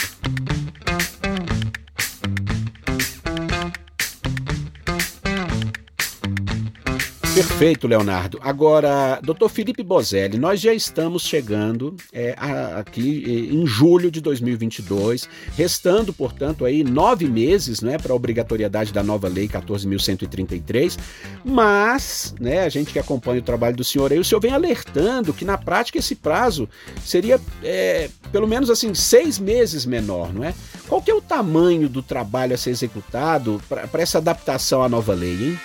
[7.36, 8.40] Perfeito, Leonardo.
[8.42, 14.22] Agora, doutor Felipe Bozelli, nós já estamos chegando é, a, aqui é, em julho de
[14.22, 20.98] 2022, restando, portanto, aí nove meses né, para a obrigatoriedade da nova lei 14.133,
[21.44, 25.34] mas né, a gente que acompanha o trabalho do senhor aí, o senhor vem alertando
[25.34, 26.66] que na prática esse prazo
[27.04, 30.54] seria é, pelo menos assim seis meses menor, não é?
[30.88, 35.12] Qual que é o tamanho do trabalho a ser executado para essa adaptação à nova
[35.12, 35.58] lei, hein?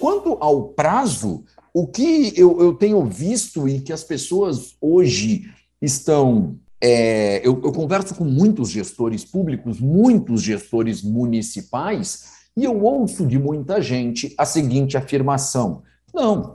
[0.00, 5.44] Quanto ao prazo, o que eu, eu tenho visto e que as pessoas hoje
[5.80, 6.56] estão.
[6.82, 13.38] É, eu, eu converso com muitos gestores públicos, muitos gestores municipais, e eu ouço de
[13.38, 15.82] muita gente a seguinte afirmação:
[16.14, 16.54] não,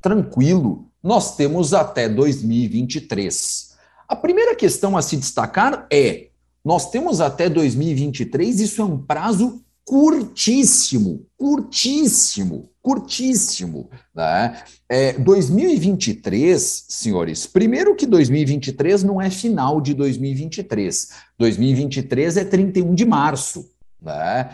[0.00, 3.74] tranquilo, nós temos até 2023.
[4.06, 6.28] A primeira questão a se destacar é:
[6.64, 13.88] nós temos até 2023, isso é um prazo curtíssimo, curtíssimo, curtíssimo.
[14.14, 14.62] Né?
[14.86, 23.06] É, 2023, senhores, primeiro que 2023 não é final de 2023, 2023 é 31 de
[23.06, 23.70] março.
[24.00, 24.50] Né?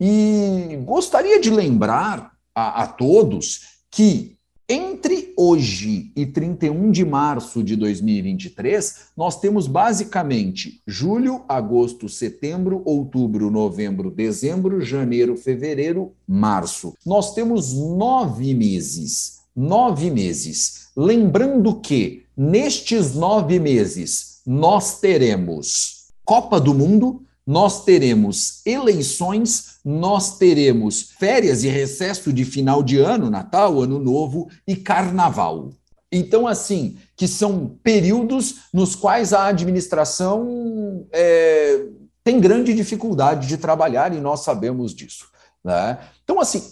[0.00, 4.36] E gostaria de lembrar a, a todos que
[4.72, 13.50] entre hoje e 31 de março de 2023, nós temos basicamente julho, agosto, setembro, outubro,
[13.50, 16.94] novembro, dezembro, janeiro, fevereiro, março.
[17.04, 19.42] Nós temos nove meses.
[19.54, 20.88] Nove meses.
[20.96, 31.10] Lembrando que nestes nove meses nós teremos Copa do Mundo, nós teremos eleições, nós teremos
[31.18, 35.70] férias e recesso de final de ano, Natal, Ano Novo e Carnaval.
[36.10, 41.86] Então, assim, que são períodos nos quais a administração é,
[42.22, 45.26] tem grande dificuldade de trabalhar e nós sabemos disso.
[45.64, 45.98] Né?
[46.22, 46.62] Então, assim,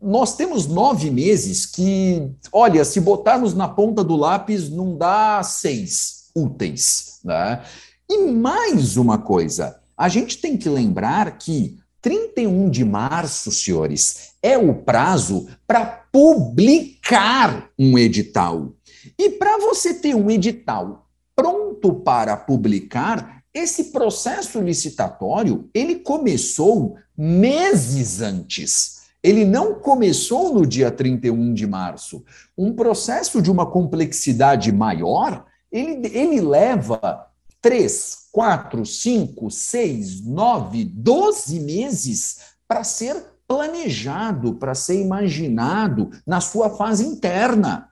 [0.00, 6.30] nós temos nove meses que, olha, se botarmos na ponta do lápis, não dá seis
[6.34, 7.20] úteis.
[7.24, 7.62] Né?
[8.08, 14.56] E mais uma coisa, a gente tem que lembrar que 31 de março, senhores, é
[14.56, 18.72] o prazo para publicar um edital.
[19.18, 28.22] E para você ter um edital pronto para publicar, esse processo licitatório, ele começou meses
[28.22, 29.02] antes.
[29.22, 32.24] Ele não começou no dia 31 de março.
[32.56, 37.26] Um processo de uma complexidade maior, ele, ele leva
[37.60, 43.16] três, quatro, cinco, seis, nove, doze meses para ser
[43.46, 47.88] planejado, para ser imaginado na sua fase interna.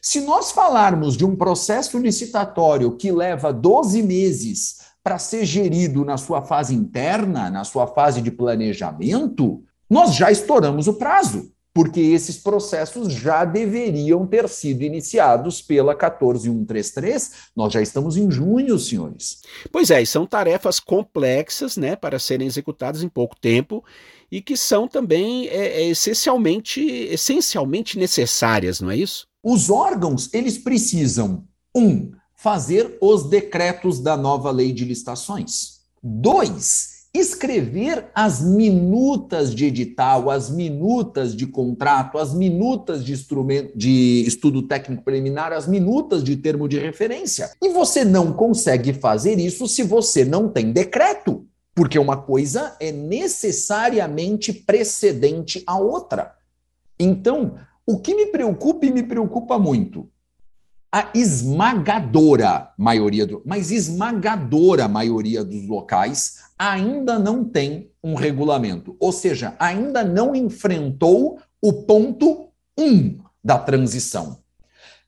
[0.00, 6.16] Se nós falarmos de um processo licitatório que leva 12 meses para ser gerido na
[6.16, 12.36] sua fase interna, na sua fase de planejamento, nós já estouramos o prazo, porque esses
[12.36, 17.32] processos já deveriam ter sido iniciados pela 14133.
[17.56, 19.42] Nós já estamos em junho, senhores.
[19.72, 23.84] Pois é, e são tarefas complexas, né, para serem executadas em pouco tempo
[24.30, 29.26] e que são também é, é, essencialmente, essencialmente necessárias, não é isso?
[29.42, 35.80] Os órgãos, eles precisam, um, fazer os decretos da nova lei de licitações.
[36.02, 43.14] Dois, escrever as minutas de edital, as minutas de contrato, as minutas de
[43.74, 47.52] de estudo técnico preliminar, as minutas de termo de referência.
[47.62, 52.90] E você não consegue fazer isso se você não tem decreto, porque uma coisa é
[52.90, 56.34] necessariamente precedente à outra.
[56.98, 57.54] Então,
[57.86, 60.08] o que me preocupa e me preocupa muito
[60.94, 69.10] a esmagadora maioria do, mas esmagadora maioria dos locais ainda não tem um regulamento, ou
[69.10, 72.46] seja, ainda não enfrentou o ponto
[72.78, 74.38] 1 um da transição.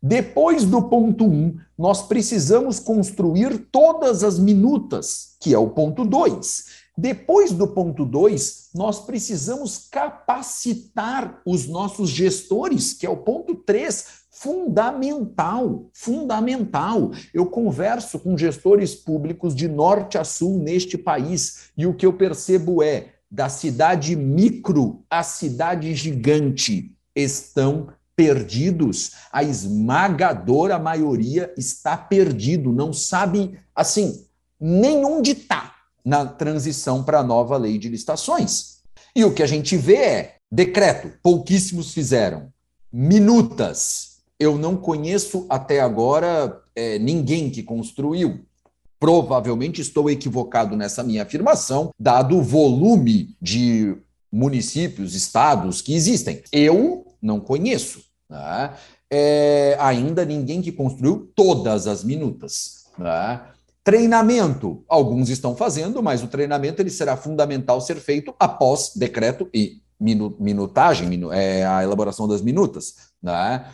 [0.03, 6.05] Depois do ponto 1, um, nós precisamos construir todas as minutas, que é o ponto
[6.05, 6.65] 2.
[6.99, 14.26] Depois do ponto 2, nós precisamos capacitar os nossos gestores, que é o ponto 3,
[14.47, 17.11] fundamental, fundamental.
[17.35, 22.13] Eu converso com gestores públicos de norte a sul neste país e o que eu
[22.13, 29.15] percebo é da cidade micro à cidade gigante estão perdidos.
[29.33, 34.25] A esmagadora maioria está perdido, não sabe assim
[34.61, 38.77] nem onde está na transição para a nova lei de licitações.
[39.15, 42.53] E o que a gente vê é decreto, pouquíssimos fizeram.
[42.93, 48.41] Minutas, eu não conheço até agora é, ninguém que construiu.
[48.99, 53.97] Provavelmente estou equivocado nessa minha afirmação, dado o volume de
[54.33, 56.43] municípios, estados que existem.
[56.53, 58.03] Eu não conheço.
[58.29, 58.75] Né?
[59.11, 62.87] É, ainda ninguém que construiu todas as minutas.
[62.99, 63.41] Né?
[63.85, 69.81] Treinamento, alguns estão fazendo, mas o treinamento ele será fundamental ser feito após decreto e
[69.99, 72.97] minutagem, é, a elaboração das minutas.
[73.23, 73.65] Né?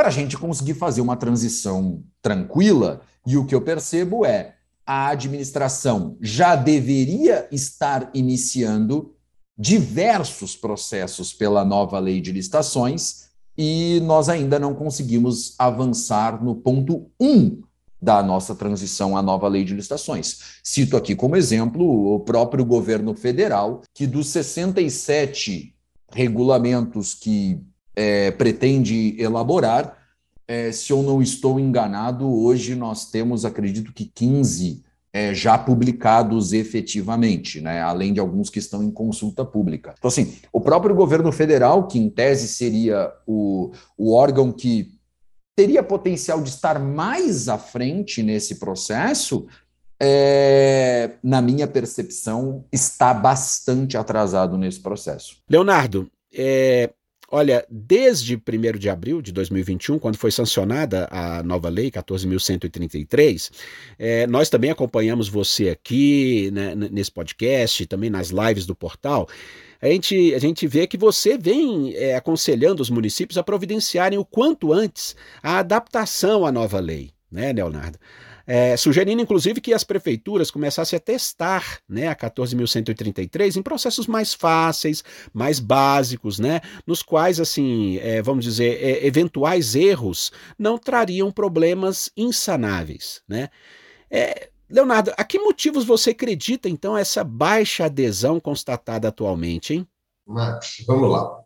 [0.00, 3.02] Para a gente conseguir fazer uma transição tranquila.
[3.26, 4.54] E o que eu percebo é
[4.86, 9.14] a administração já deveria estar iniciando
[9.58, 13.26] diversos processos pela nova lei de licitações
[13.58, 17.62] e nós ainda não conseguimos avançar no ponto 1 um
[18.00, 20.38] da nossa transição à nova lei de licitações.
[20.64, 25.74] Cito aqui como exemplo o próprio governo federal, que dos 67
[26.10, 27.60] regulamentos que
[28.00, 29.94] é, pretende elaborar.
[30.48, 34.82] É, se eu não estou enganado, hoje nós temos, acredito que 15
[35.12, 37.82] é, já publicados efetivamente, né?
[37.82, 39.94] além de alguns que estão em consulta pública.
[39.98, 44.98] Então, assim, o próprio governo federal, que em tese seria o, o órgão que
[45.54, 49.46] teria potencial de estar mais à frente nesse processo,
[50.00, 55.36] é, na minha percepção, está bastante atrasado nesse processo.
[55.50, 56.90] Leonardo, é,
[57.32, 63.52] Olha, desde 1 de abril de 2021, quando foi sancionada a nova lei 14.133,
[63.96, 69.28] é, nós também acompanhamos você aqui né, nesse podcast, também nas lives do portal.
[69.80, 74.24] A gente, a gente vê que você vem é, aconselhando os municípios a providenciarem o
[74.24, 77.96] quanto antes a adaptação à nova lei, né, Leonardo?
[78.52, 84.34] É, sugerindo inclusive que as prefeituras começassem a testar né, a 14.133 em processos mais
[84.34, 91.30] fáceis, mais básicos, né, nos quais, assim, é, vamos dizer, é, eventuais erros não trariam
[91.30, 93.22] problemas insanáveis.
[93.28, 93.50] Né?
[94.10, 99.86] É, Leonardo, a que motivos você acredita, então, essa baixa adesão constatada atualmente, hein?
[100.26, 101.38] Max, vamos lá.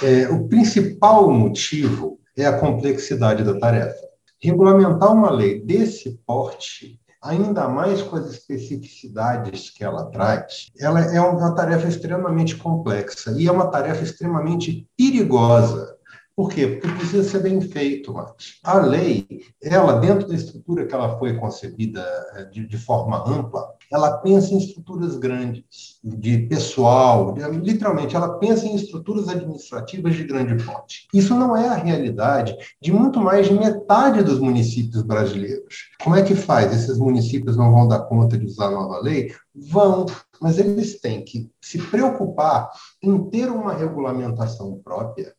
[0.00, 4.13] É, o principal motivo é a complexidade da tarefa.
[4.44, 11.18] Regulamentar uma lei desse porte ainda mais com as especificidades que ela traz, ela é
[11.18, 15.93] uma tarefa extremamente complexa e é uma tarefa extremamente perigosa,
[16.36, 16.66] por quê?
[16.66, 18.58] Porque precisa ser bem feito antes.
[18.64, 19.26] A lei,
[19.62, 22.04] ela, dentro da estrutura que ela foi concebida
[22.34, 28.66] eh, de, de forma ampla, ela pensa em estruturas grandes, de pessoal, literalmente, ela pensa
[28.66, 31.06] em estruturas administrativas de grande porte.
[31.14, 35.90] Isso não é a realidade de muito mais de metade dos municípios brasileiros.
[36.02, 36.72] Como é que faz?
[36.74, 39.32] Esses municípios não vão dar conta de usar a nova lei?
[39.54, 40.06] Vão,
[40.40, 42.70] mas eles têm que se preocupar
[43.00, 45.32] em ter uma regulamentação própria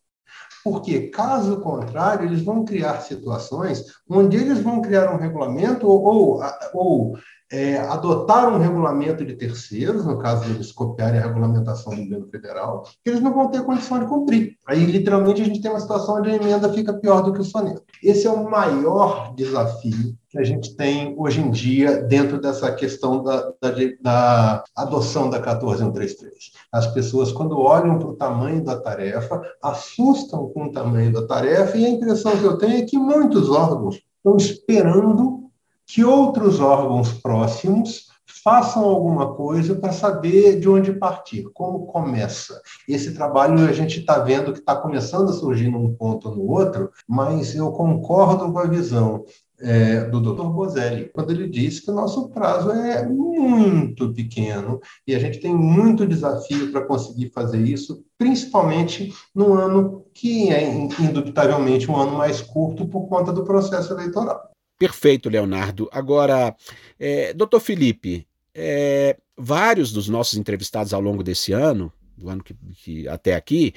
[0.66, 6.42] porque, caso contrário, eles vão criar situações onde eles vão criar um regulamento ou, ou,
[6.74, 7.18] ou
[7.52, 12.28] é, adotar um regulamento de terceiros, no caso de eles copiarem a regulamentação do governo
[12.28, 14.58] federal, que eles não vão ter condição de cumprir.
[14.68, 17.44] Aí, literalmente, a gente tem uma situação onde a emenda fica pior do que o
[17.44, 17.84] soneto.
[18.04, 23.24] Esse é o maior desafio que a gente tem hoje em dia dentro dessa questão
[23.24, 23.72] da, da,
[24.02, 26.52] da adoção da 14133.
[26.72, 31.78] As pessoas, quando olham para o tamanho da tarefa, assustam com o tamanho da tarefa,
[31.78, 35.45] e a impressão que eu tenho é que muitos órgãos estão esperando
[35.88, 38.08] que outros órgãos próximos
[38.44, 42.62] façam alguma coisa para saber de onde partir, como começa.
[42.88, 46.52] Esse trabalho a gente está vendo que está começando a surgir num ponto ou no
[46.52, 49.26] outro, mas eu concordo com a visão
[49.60, 50.48] é, do Dr.
[50.50, 55.56] Bozelli, quando ele disse que o nosso prazo é muito pequeno e a gente tem
[55.56, 62.42] muito desafio para conseguir fazer isso, principalmente no ano que é indubitavelmente um ano mais
[62.42, 64.52] curto por conta do processo eleitoral.
[64.78, 65.90] Perfeito, Leonardo.
[65.92, 66.56] Agora,
[67.00, 72.54] é, doutor Felipe, é, vários dos nossos entrevistados ao longo desse ano, do ano que,
[72.74, 73.74] que até aqui,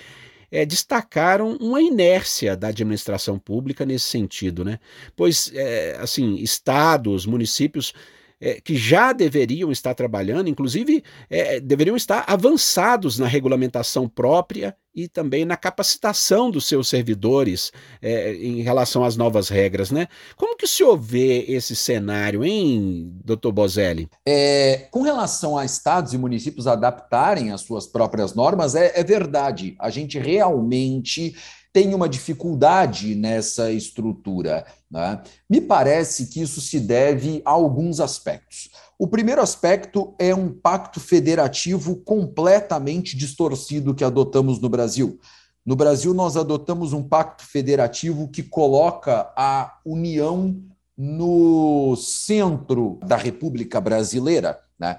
[0.51, 4.80] é, destacaram uma inércia da administração pública nesse sentido, né?
[5.14, 7.92] Pois, é, assim, estados, municípios
[8.41, 15.07] é, que já deveriam estar trabalhando, inclusive é, deveriam estar avançados na regulamentação própria e
[15.07, 17.72] também na capacitação dos seus servidores
[18.03, 20.09] é, em relação às novas regras, né?
[20.36, 24.09] Como que o senhor vê esse cenário, hein, doutor Bozelli?
[24.26, 29.76] É, com relação a estados e municípios adaptarem as suas próprias normas, é, é verdade.
[29.78, 31.36] A gente realmente
[31.78, 34.66] tem uma dificuldade nessa estrutura.
[34.90, 35.22] Né?
[35.48, 38.68] Me parece que isso se deve a alguns aspectos.
[38.98, 45.20] O primeiro aspecto é um pacto federativo completamente distorcido que adotamos no Brasil.
[45.64, 50.60] No Brasil, nós adotamos um pacto federativo que coloca a União
[50.96, 54.58] no centro da República Brasileira.
[54.76, 54.98] Né?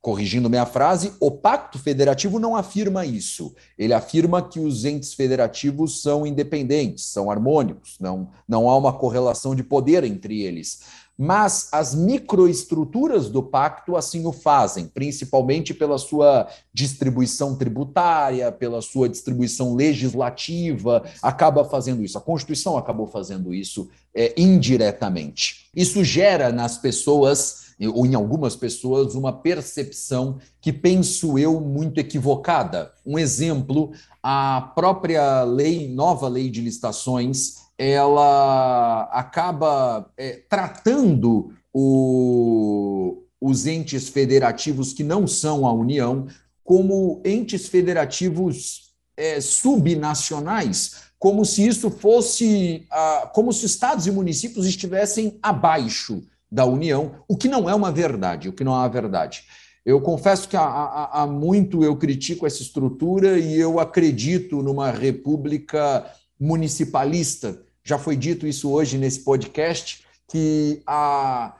[0.00, 3.54] Corrigindo minha frase, o Pacto Federativo não afirma isso.
[3.78, 9.54] Ele afirma que os entes federativos são independentes, são harmônicos, não, não há uma correlação
[9.54, 10.80] de poder entre eles.
[11.22, 19.06] Mas as microestruturas do pacto assim o fazem, principalmente pela sua distribuição tributária, pela sua
[19.06, 22.16] distribuição legislativa, acaba fazendo isso.
[22.16, 25.68] A Constituição acabou fazendo isso é, indiretamente.
[25.76, 32.92] Isso gera nas pessoas ou em algumas pessoas, uma percepção que penso eu muito equivocada.
[33.06, 43.66] Um exemplo, a própria lei, nova lei de licitações, ela acaba é, tratando o, os
[43.66, 46.26] entes federativos que não são a União
[46.62, 54.66] como entes federativos é, subnacionais, como se isso fosse, ah, como se estados e municípios
[54.66, 58.88] estivessem abaixo da União, o que não é uma verdade, o que não é uma
[58.88, 59.44] verdade.
[59.84, 66.04] Eu confesso que há, muito eu critico essa estrutura e eu acredito numa república
[66.38, 67.62] municipalista.
[67.82, 71.54] Já foi dito isso hoje nesse podcast, que a,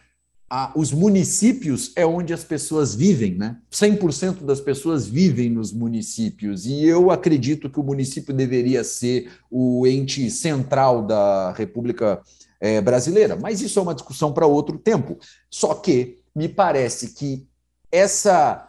[0.51, 3.57] a, os municípios é onde as pessoas vivem, né?
[3.73, 9.87] 100% das pessoas vivem nos municípios, e eu acredito que o município deveria ser o
[9.87, 12.21] ente central da República
[12.61, 13.37] é, brasileira.
[13.37, 15.19] Mas isso é uma discussão para outro tempo.
[15.51, 17.49] Só que me parece que
[17.91, 18.67] essa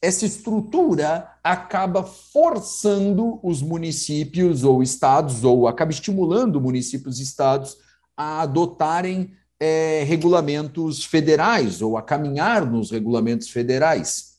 [0.00, 7.78] essa estrutura acaba forçando os municípios ou estados, ou acaba estimulando municípios e estados
[8.14, 14.34] a adotarem é, regulamentos federais ou a caminhar nos regulamentos federais.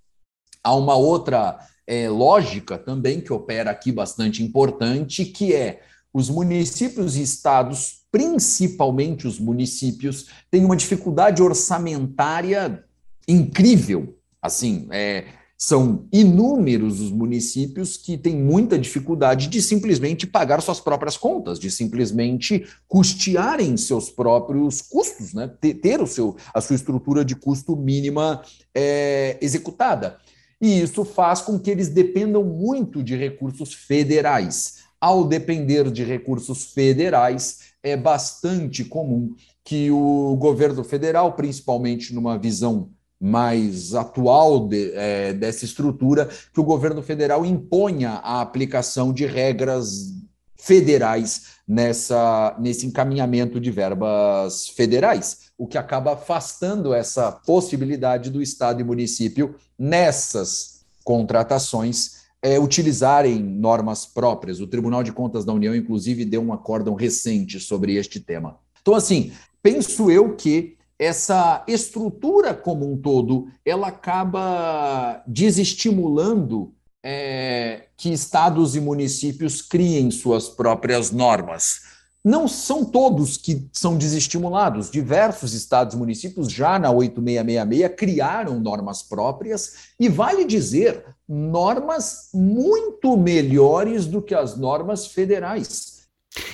[0.64, 5.82] Há uma outra é, lógica também que opera aqui bastante importante, que é
[6.14, 12.86] os municípios e estados principalmente os municípios, têm uma dificuldade orçamentária
[13.28, 14.18] incrível.
[14.42, 15.26] Assim, é,
[15.58, 21.70] São inúmeros os municípios que têm muita dificuldade de simplesmente pagar suas próprias contas, de
[21.70, 25.52] simplesmente custearem seus próprios custos, né?
[25.60, 28.42] ter, ter o seu, a sua estrutura de custo mínima
[28.74, 30.16] é, executada.
[30.62, 34.86] E isso faz com que eles dependam muito de recursos federais.
[35.02, 42.90] Ao depender de recursos federais, é bastante comum que o governo federal, principalmente numa visão
[43.22, 50.14] mais atual de, é, dessa estrutura, que o governo federal imponha a aplicação de regras
[50.58, 58.82] federais nessa, nesse encaminhamento de verbas federais, o que acaba afastando essa possibilidade do Estado
[58.82, 62.15] e município nessas contratações
[62.46, 64.60] é, utilizarem normas próprias.
[64.62, 68.60] O Tribunal de Contas da União, inclusive, deu um acórdão recente sobre este tema.
[68.80, 69.32] Então, assim,
[69.64, 76.72] penso eu que essa estrutura como um todo, ela acaba desestimulando
[77.04, 81.95] é, que estados e municípios criem suas próprias normas.
[82.26, 84.90] Não são todos que são desestimulados.
[84.90, 93.16] Diversos estados e municípios, já na 8666, criaram normas próprias, e vale dizer, normas muito
[93.16, 95.96] melhores do que as normas federais.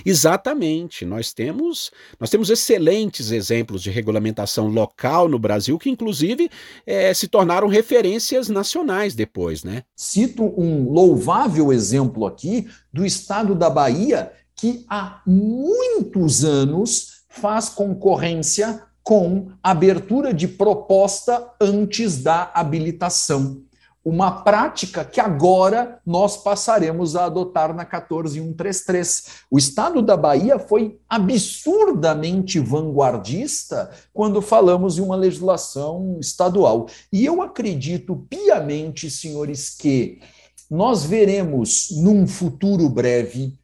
[0.05, 1.05] Exatamente.
[1.05, 6.49] Nós temos, nós temos excelentes exemplos de regulamentação local no Brasil que, inclusive,
[6.85, 9.83] é, se tornaram referências nacionais depois, né?
[9.95, 14.31] Cito um louvável exemplo aqui do estado da Bahia,
[14.61, 23.63] que há muitos anos faz concorrência com abertura de proposta antes da habilitação
[24.03, 29.25] uma prática que agora nós passaremos a adotar na 14133.
[29.49, 36.87] O estado da Bahia foi absurdamente vanguardista quando falamos em uma legislação estadual.
[37.13, 40.19] E eu acredito piamente, senhores, que
[40.69, 43.60] nós veremos num futuro breve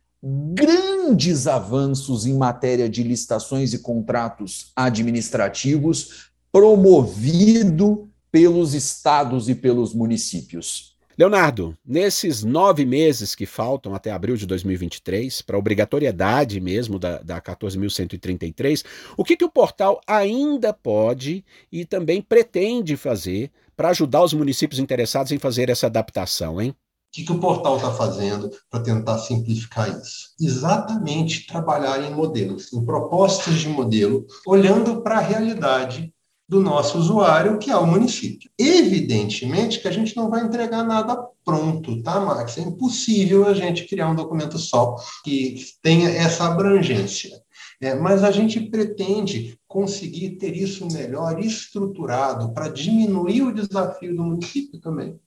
[0.53, 10.97] grandes avanços em matéria de licitações e contratos administrativos promovido pelos estados e pelos municípios.
[11.17, 17.41] Leonardo, nesses nove meses que faltam até abril de 2023, para obrigatoriedade mesmo da, da
[17.41, 24.34] 14.133, o que, que o portal ainda pode e também pretende fazer para ajudar os
[24.34, 26.75] municípios interessados em fazer essa adaptação, hein?
[27.08, 30.36] O que, que o portal está fazendo para tentar simplificar isso?
[30.39, 36.14] Exatamente trabalhar em modelos, em propostas de modelo, olhando para a realidade
[36.49, 38.49] do nosso usuário, que é o município.
[38.58, 42.58] Evidentemente que a gente não vai entregar nada pronto, tá, Max?
[42.58, 47.41] É impossível a gente criar um documento só que tenha essa abrangência.
[47.82, 54.24] É, mas a gente pretende conseguir ter isso melhor estruturado para diminuir o desafio do
[54.24, 55.20] município também.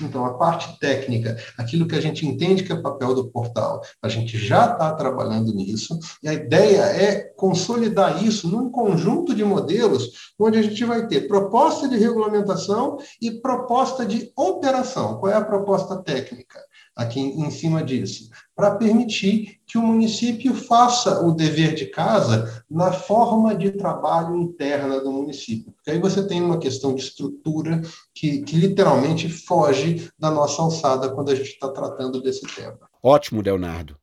[0.00, 4.08] Então, a parte técnica, aquilo que a gente entende que é papel do portal, a
[4.08, 10.32] gente já está trabalhando nisso, e a ideia é consolidar isso num conjunto de modelos,
[10.38, 15.18] onde a gente vai ter proposta de regulamentação e proposta de operação.
[15.18, 16.60] Qual é a proposta técnica?
[16.94, 22.92] Aqui em cima disso, para permitir que o município faça o dever de casa na
[22.92, 25.72] forma de trabalho interna do município.
[25.72, 27.80] Porque aí você tem uma questão de estrutura
[28.14, 32.78] que, que literalmente foge da nossa alçada quando a gente está tratando desse tema.
[33.02, 33.96] Ótimo, Leonardo.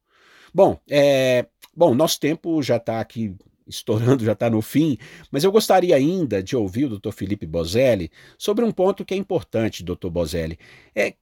[0.54, 3.36] Bom, é, bom, nosso tempo já está aqui
[3.68, 4.98] estourando, já está no fim,
[5.32, 7.12] mas eu gostaria ainda de ouvir o Dr.
[7.12, 10.10] Felipe Bozelli sobre um ponto que é importante, Dr.
[10.10, 10.58] Bozelli.
[10.96, 11.14] É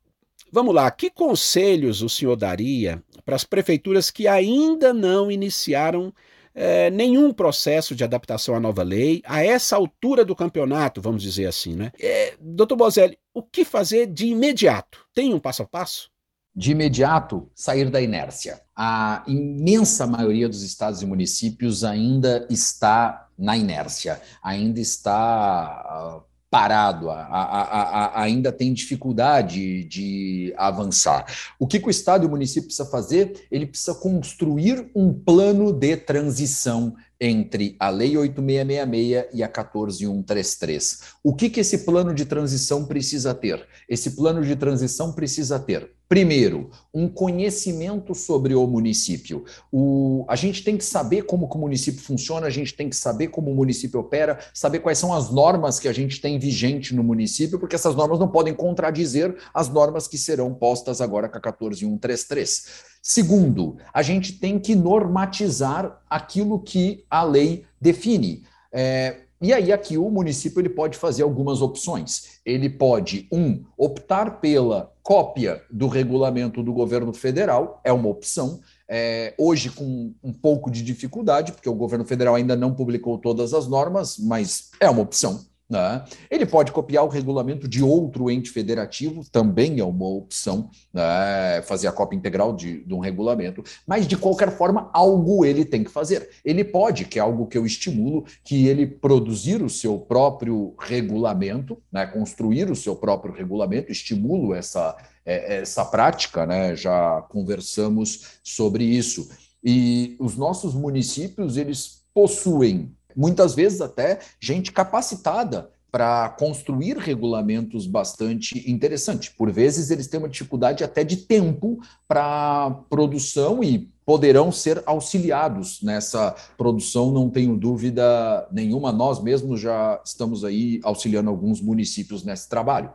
[0.51, 6.13] Vamos lá, que conselhos o senhor daria para as prefeituras que ainda não iniciaram
[6.57, 11.45] é, nenhum processo de adaptação à nova lei, a essa altura do campeonato, vamos dizer
[11.45, 11.91] assim, né?
[11.99, 15.05] É, doutor Bozelli, o que fazer de imediato?
[15.13, 16.09] Tem um passo a passo?
[16.55, 18.59] De imediato, sair da inércia.
[18.75, 26.23] A imensa maioria dos estados e municípios ainda está na inércia, ainda está
[26.57, 31.23] parado, a, a, a, ainda tem dificuldade de avançar.
[31.59, 33.45] O que, que o Estado e o município precisa fazer?
[33.51, 40.99] Ele precisa construir um plano de transição entre a Lei 8666 e a 14133.
[41.23, 43.65] O que, que esse plano de transição precisa ter?
[43.89, 49.43] Esse plano de transição precisa ter Primeiro, um conhecimento sobre o município.
[49.69, 53.27] O, a gente tem que saber como o município funciona, a gente tem que saber
[53.27, 57.03] como o município opera, saber quais são as normas que a gente tem vigente no
[57.03, 61.41] município, porque essas normas não podem contradizer as normas que serão postas agora com a
[61.41, 62.96] 14133.
[63.09, 68.43] Segundo, a gente tem que normatizar aquilo que a lei define.
[68.69, 72.41] É, E aí aqui o município ele pode fazer algumas opções.
[72.45, 78.59] Ele pode, um, optar pela cópia do regulamento do governo federal, é uma opção.
[78.89, 83.53] É, hoje com um pouco de dificuldade, porque o governo federal ainda não publicou todas
[83.53, 85.45] as normas, mas é uma opção.
[85.69, 86.05] Né?
[86.31, 91.61] Ele pode copiar o regulamento de outro ente federativo, também é uma opção, né?
[91.63, 95.83] fazer a cópia integral de, de, um regulamento, mas de qualquer forma, algo ele tem
[95.83, 96.29] que fazer.
[96.45, 101.77] Ele pode, que é algo que eu estimulo, que ele produzir o seu próprio regulamento,
[101.91, 102.05] né?
[102.05, 104.95] construir o seu próprio regulamento, estimulo essa,
[105.25, 106.77] é, essa prática, né?
[106.77, 109.29] já conversamos sobre isso.
[109.61, 118.69] E os nossos municípios, eles possuem muitas vezes até gente capacitada para construir regulamentos bastante
[118.69, 119.29] interessantes.
[119.29, 125.81] Por vezes eles têm uma dificuldade até de tempo para produção e poderão ser auxiliados
[125.81, 128.91] nessa produção, não tenho dúvida nenhuma.
[128.91, 132.89] Nós mesmos já estamos aí auxiliando alguns municípios nesse trabalho.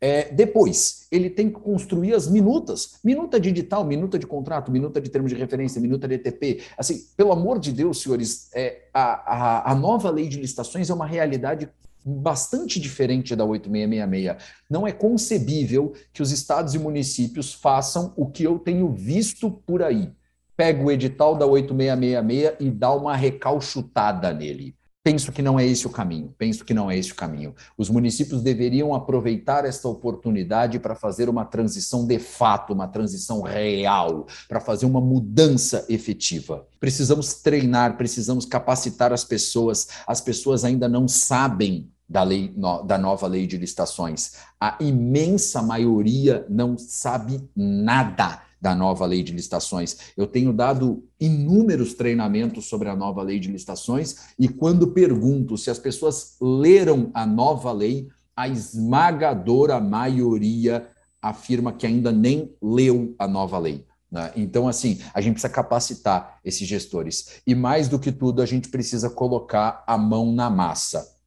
[0.00, 4.98] É, depois, ele tem que construir as minutas, minuta de edital, minuta de contrato, minuta
[4.98, 6.62] de termos de referência, minuta de ETP.
[6.78, 10.94] Assim, pelo amor de Deus, senhores, é, a, a, a nova lei de licitações é
[10.94, 11.68] uma realidade
[12.02, 14.42] bastante diferente da 8666.
[14.70, 19.82] Não é concebível que os estados e municípios façam o que eu tenho visto por
[19.82, 20.10] aí.
[20.56, 24.74] Pega o edital da 8666 e dá uma recalchutada nele.
[25.02, 26.34] Penso que não é esse o caminho.
[26.36, 27.54] Penso que não é esse o caminho.
[27.76, 34.26] Os municípios deveriam aproveitar esta oportunidade para fazer uma transição de fato, uma transição real,
[34.46, 36.66] para fazer uma mudança efetiva.
[36.78, 39.88] Precisamos treinar, precisamos capacitar as pessoas.
[40.06, 42.52] As pessoas ainda não sabem da, lei,
[42.84, 44.32] da nova lei de licitações.
[44.60, 50.12] A imensa maioria não sabe nada da nova lei de licitações.
[50.16, 55.70] Eu tenho dado inúmeros treinamentos sobre a nova lei de licitações e quando pergunto se
[55.70, 60.86] as pessoas leram a nova lei, a esmagadora maioria
[61.22, 63.84] afirma que ainda nem leu a nova lei.
[64.10, 64.32] Né?
[64.36, 67.40] Então, assim, a gente precisa capacitar esses gestores.
[67.46, 71.19] E mais do que tudo, a gente precisa colocar a mão na massa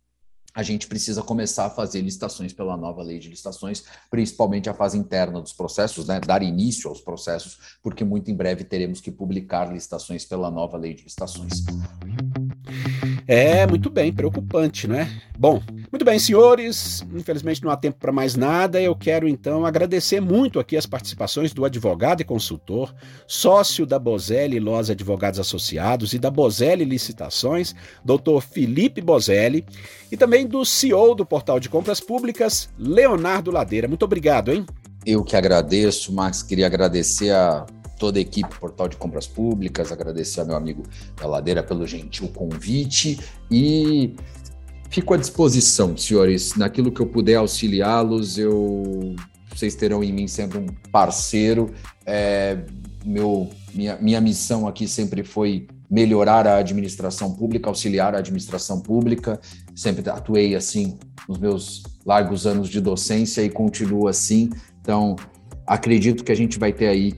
[0.53, 4.97] a gente precisa começar a fazer licitações pela nova lei de licitações, principalmente a fase
[4.97, 6.19] interna dos processos, né?
[6.19, 10.93] dar início aos processos, porque muito em breve teremos que publicar licitações pela nova lei
[10.93, 11.63] de licitações.
[13.27, 15.09] É, muito bem, preocupante, não é?
[15.37, 15.61] Bom,
[15.91, 18.81] muito bem, senhores, infelizmente não há tempo para mais nada.
[18.81, 22.93] Eu quero então agradecer muito aqui as participações do advogado e consultor,
[23.25, 29.65] sócio da Bozelli Loz Advogados Associados e da Bozelli Licitações, doutor Felipe Bozelli,
[30.11, 33.87] e também do CEO do Portal de Compras Públicas, Leonardo Ladeira.
[33.87, 34.65] Muito obrigado, hein?
[35.05, 36.41] Eu que agradeço, Max.
[36.41, 37.65] Queria agradecer a
[37.97, 40.83] toda a equipe Portal de Compras Públicas, agradecer ao meu amigo
[41.19, 43.19] da Ladeira pelo gentil convite
[43.49, 44.15] e
[44.89, 49.15] fico à disposição, senhores, naquilo que eu puder auxiliá-los, eu
[49.55, 51.71] vocês terão em mim sempre um parceiro.
[52.05, 52.57] É,
[53.05, 59.39] meu, minha, minha missão aqui sempre foi melhorar a administração pública, auxiliar a administração pública.
[59.75, 60.97] Sempre atuei assim
[61.29, 64.49] nos meus largos anos de docência e continuo assim.
[64.81, 65.15] Então,
[65.67, 67.13] acredito que a gente vai ter aí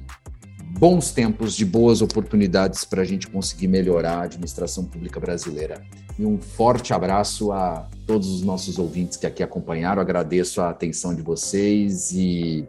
[0.78, 5.82] bons tempos de boas oportunidades para a gente conseguir melhorar a administração pública brasileira.
[6.20, 10.02] E um forte abraço a todos os nossos ouvintes que aqui acompanharam.
[10.02, 12.68] Agradeço a atenção de vocês e,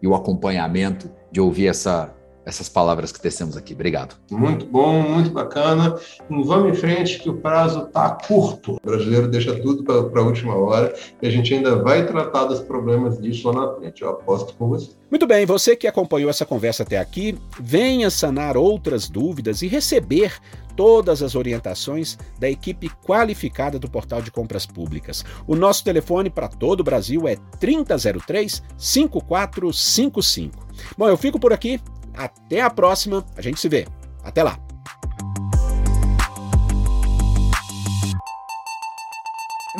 [0.00, 2.14] e o acompanhamento de ouvir essa
[2.44, 3.74] essas palavras que tecemos aqui.
[3.74, 4.16] Obrigado.
[4.30, 5.96] Muito bom, muito bacana.
[6.28, 8.76] Vamos em frente, que o prazo está curto.
[8.82, 12.60] O brasileiro deixa tudo para a última hora e a gente ainda vai tratar dos
[12.60, 14.02] problemas disso lá na frente.
[14.02, 14.90] Eu aposto com você.
[15.10, 20.40] Muito bem, você que acompanhou essa conversa até aqui, venha sanar outras dúvidas e receber
[20.74, 25.24] todas as orientações da equipe qualificada do Portal de Compras Públicas.
[25.46, 30.66] O nosso telefone para todo o Brasil é 3003 5455.
[30.96, 31.78] Bom, eu fico por aqui.
[32.14, 33.86] Até a próxima, a gente se vê.
[34.22, 34.58] Até lá!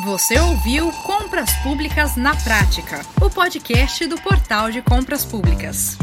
[0.05, 5.97] Você ouviu Compras Públicas na Prática, o podcast do Portal de Compras Públicas.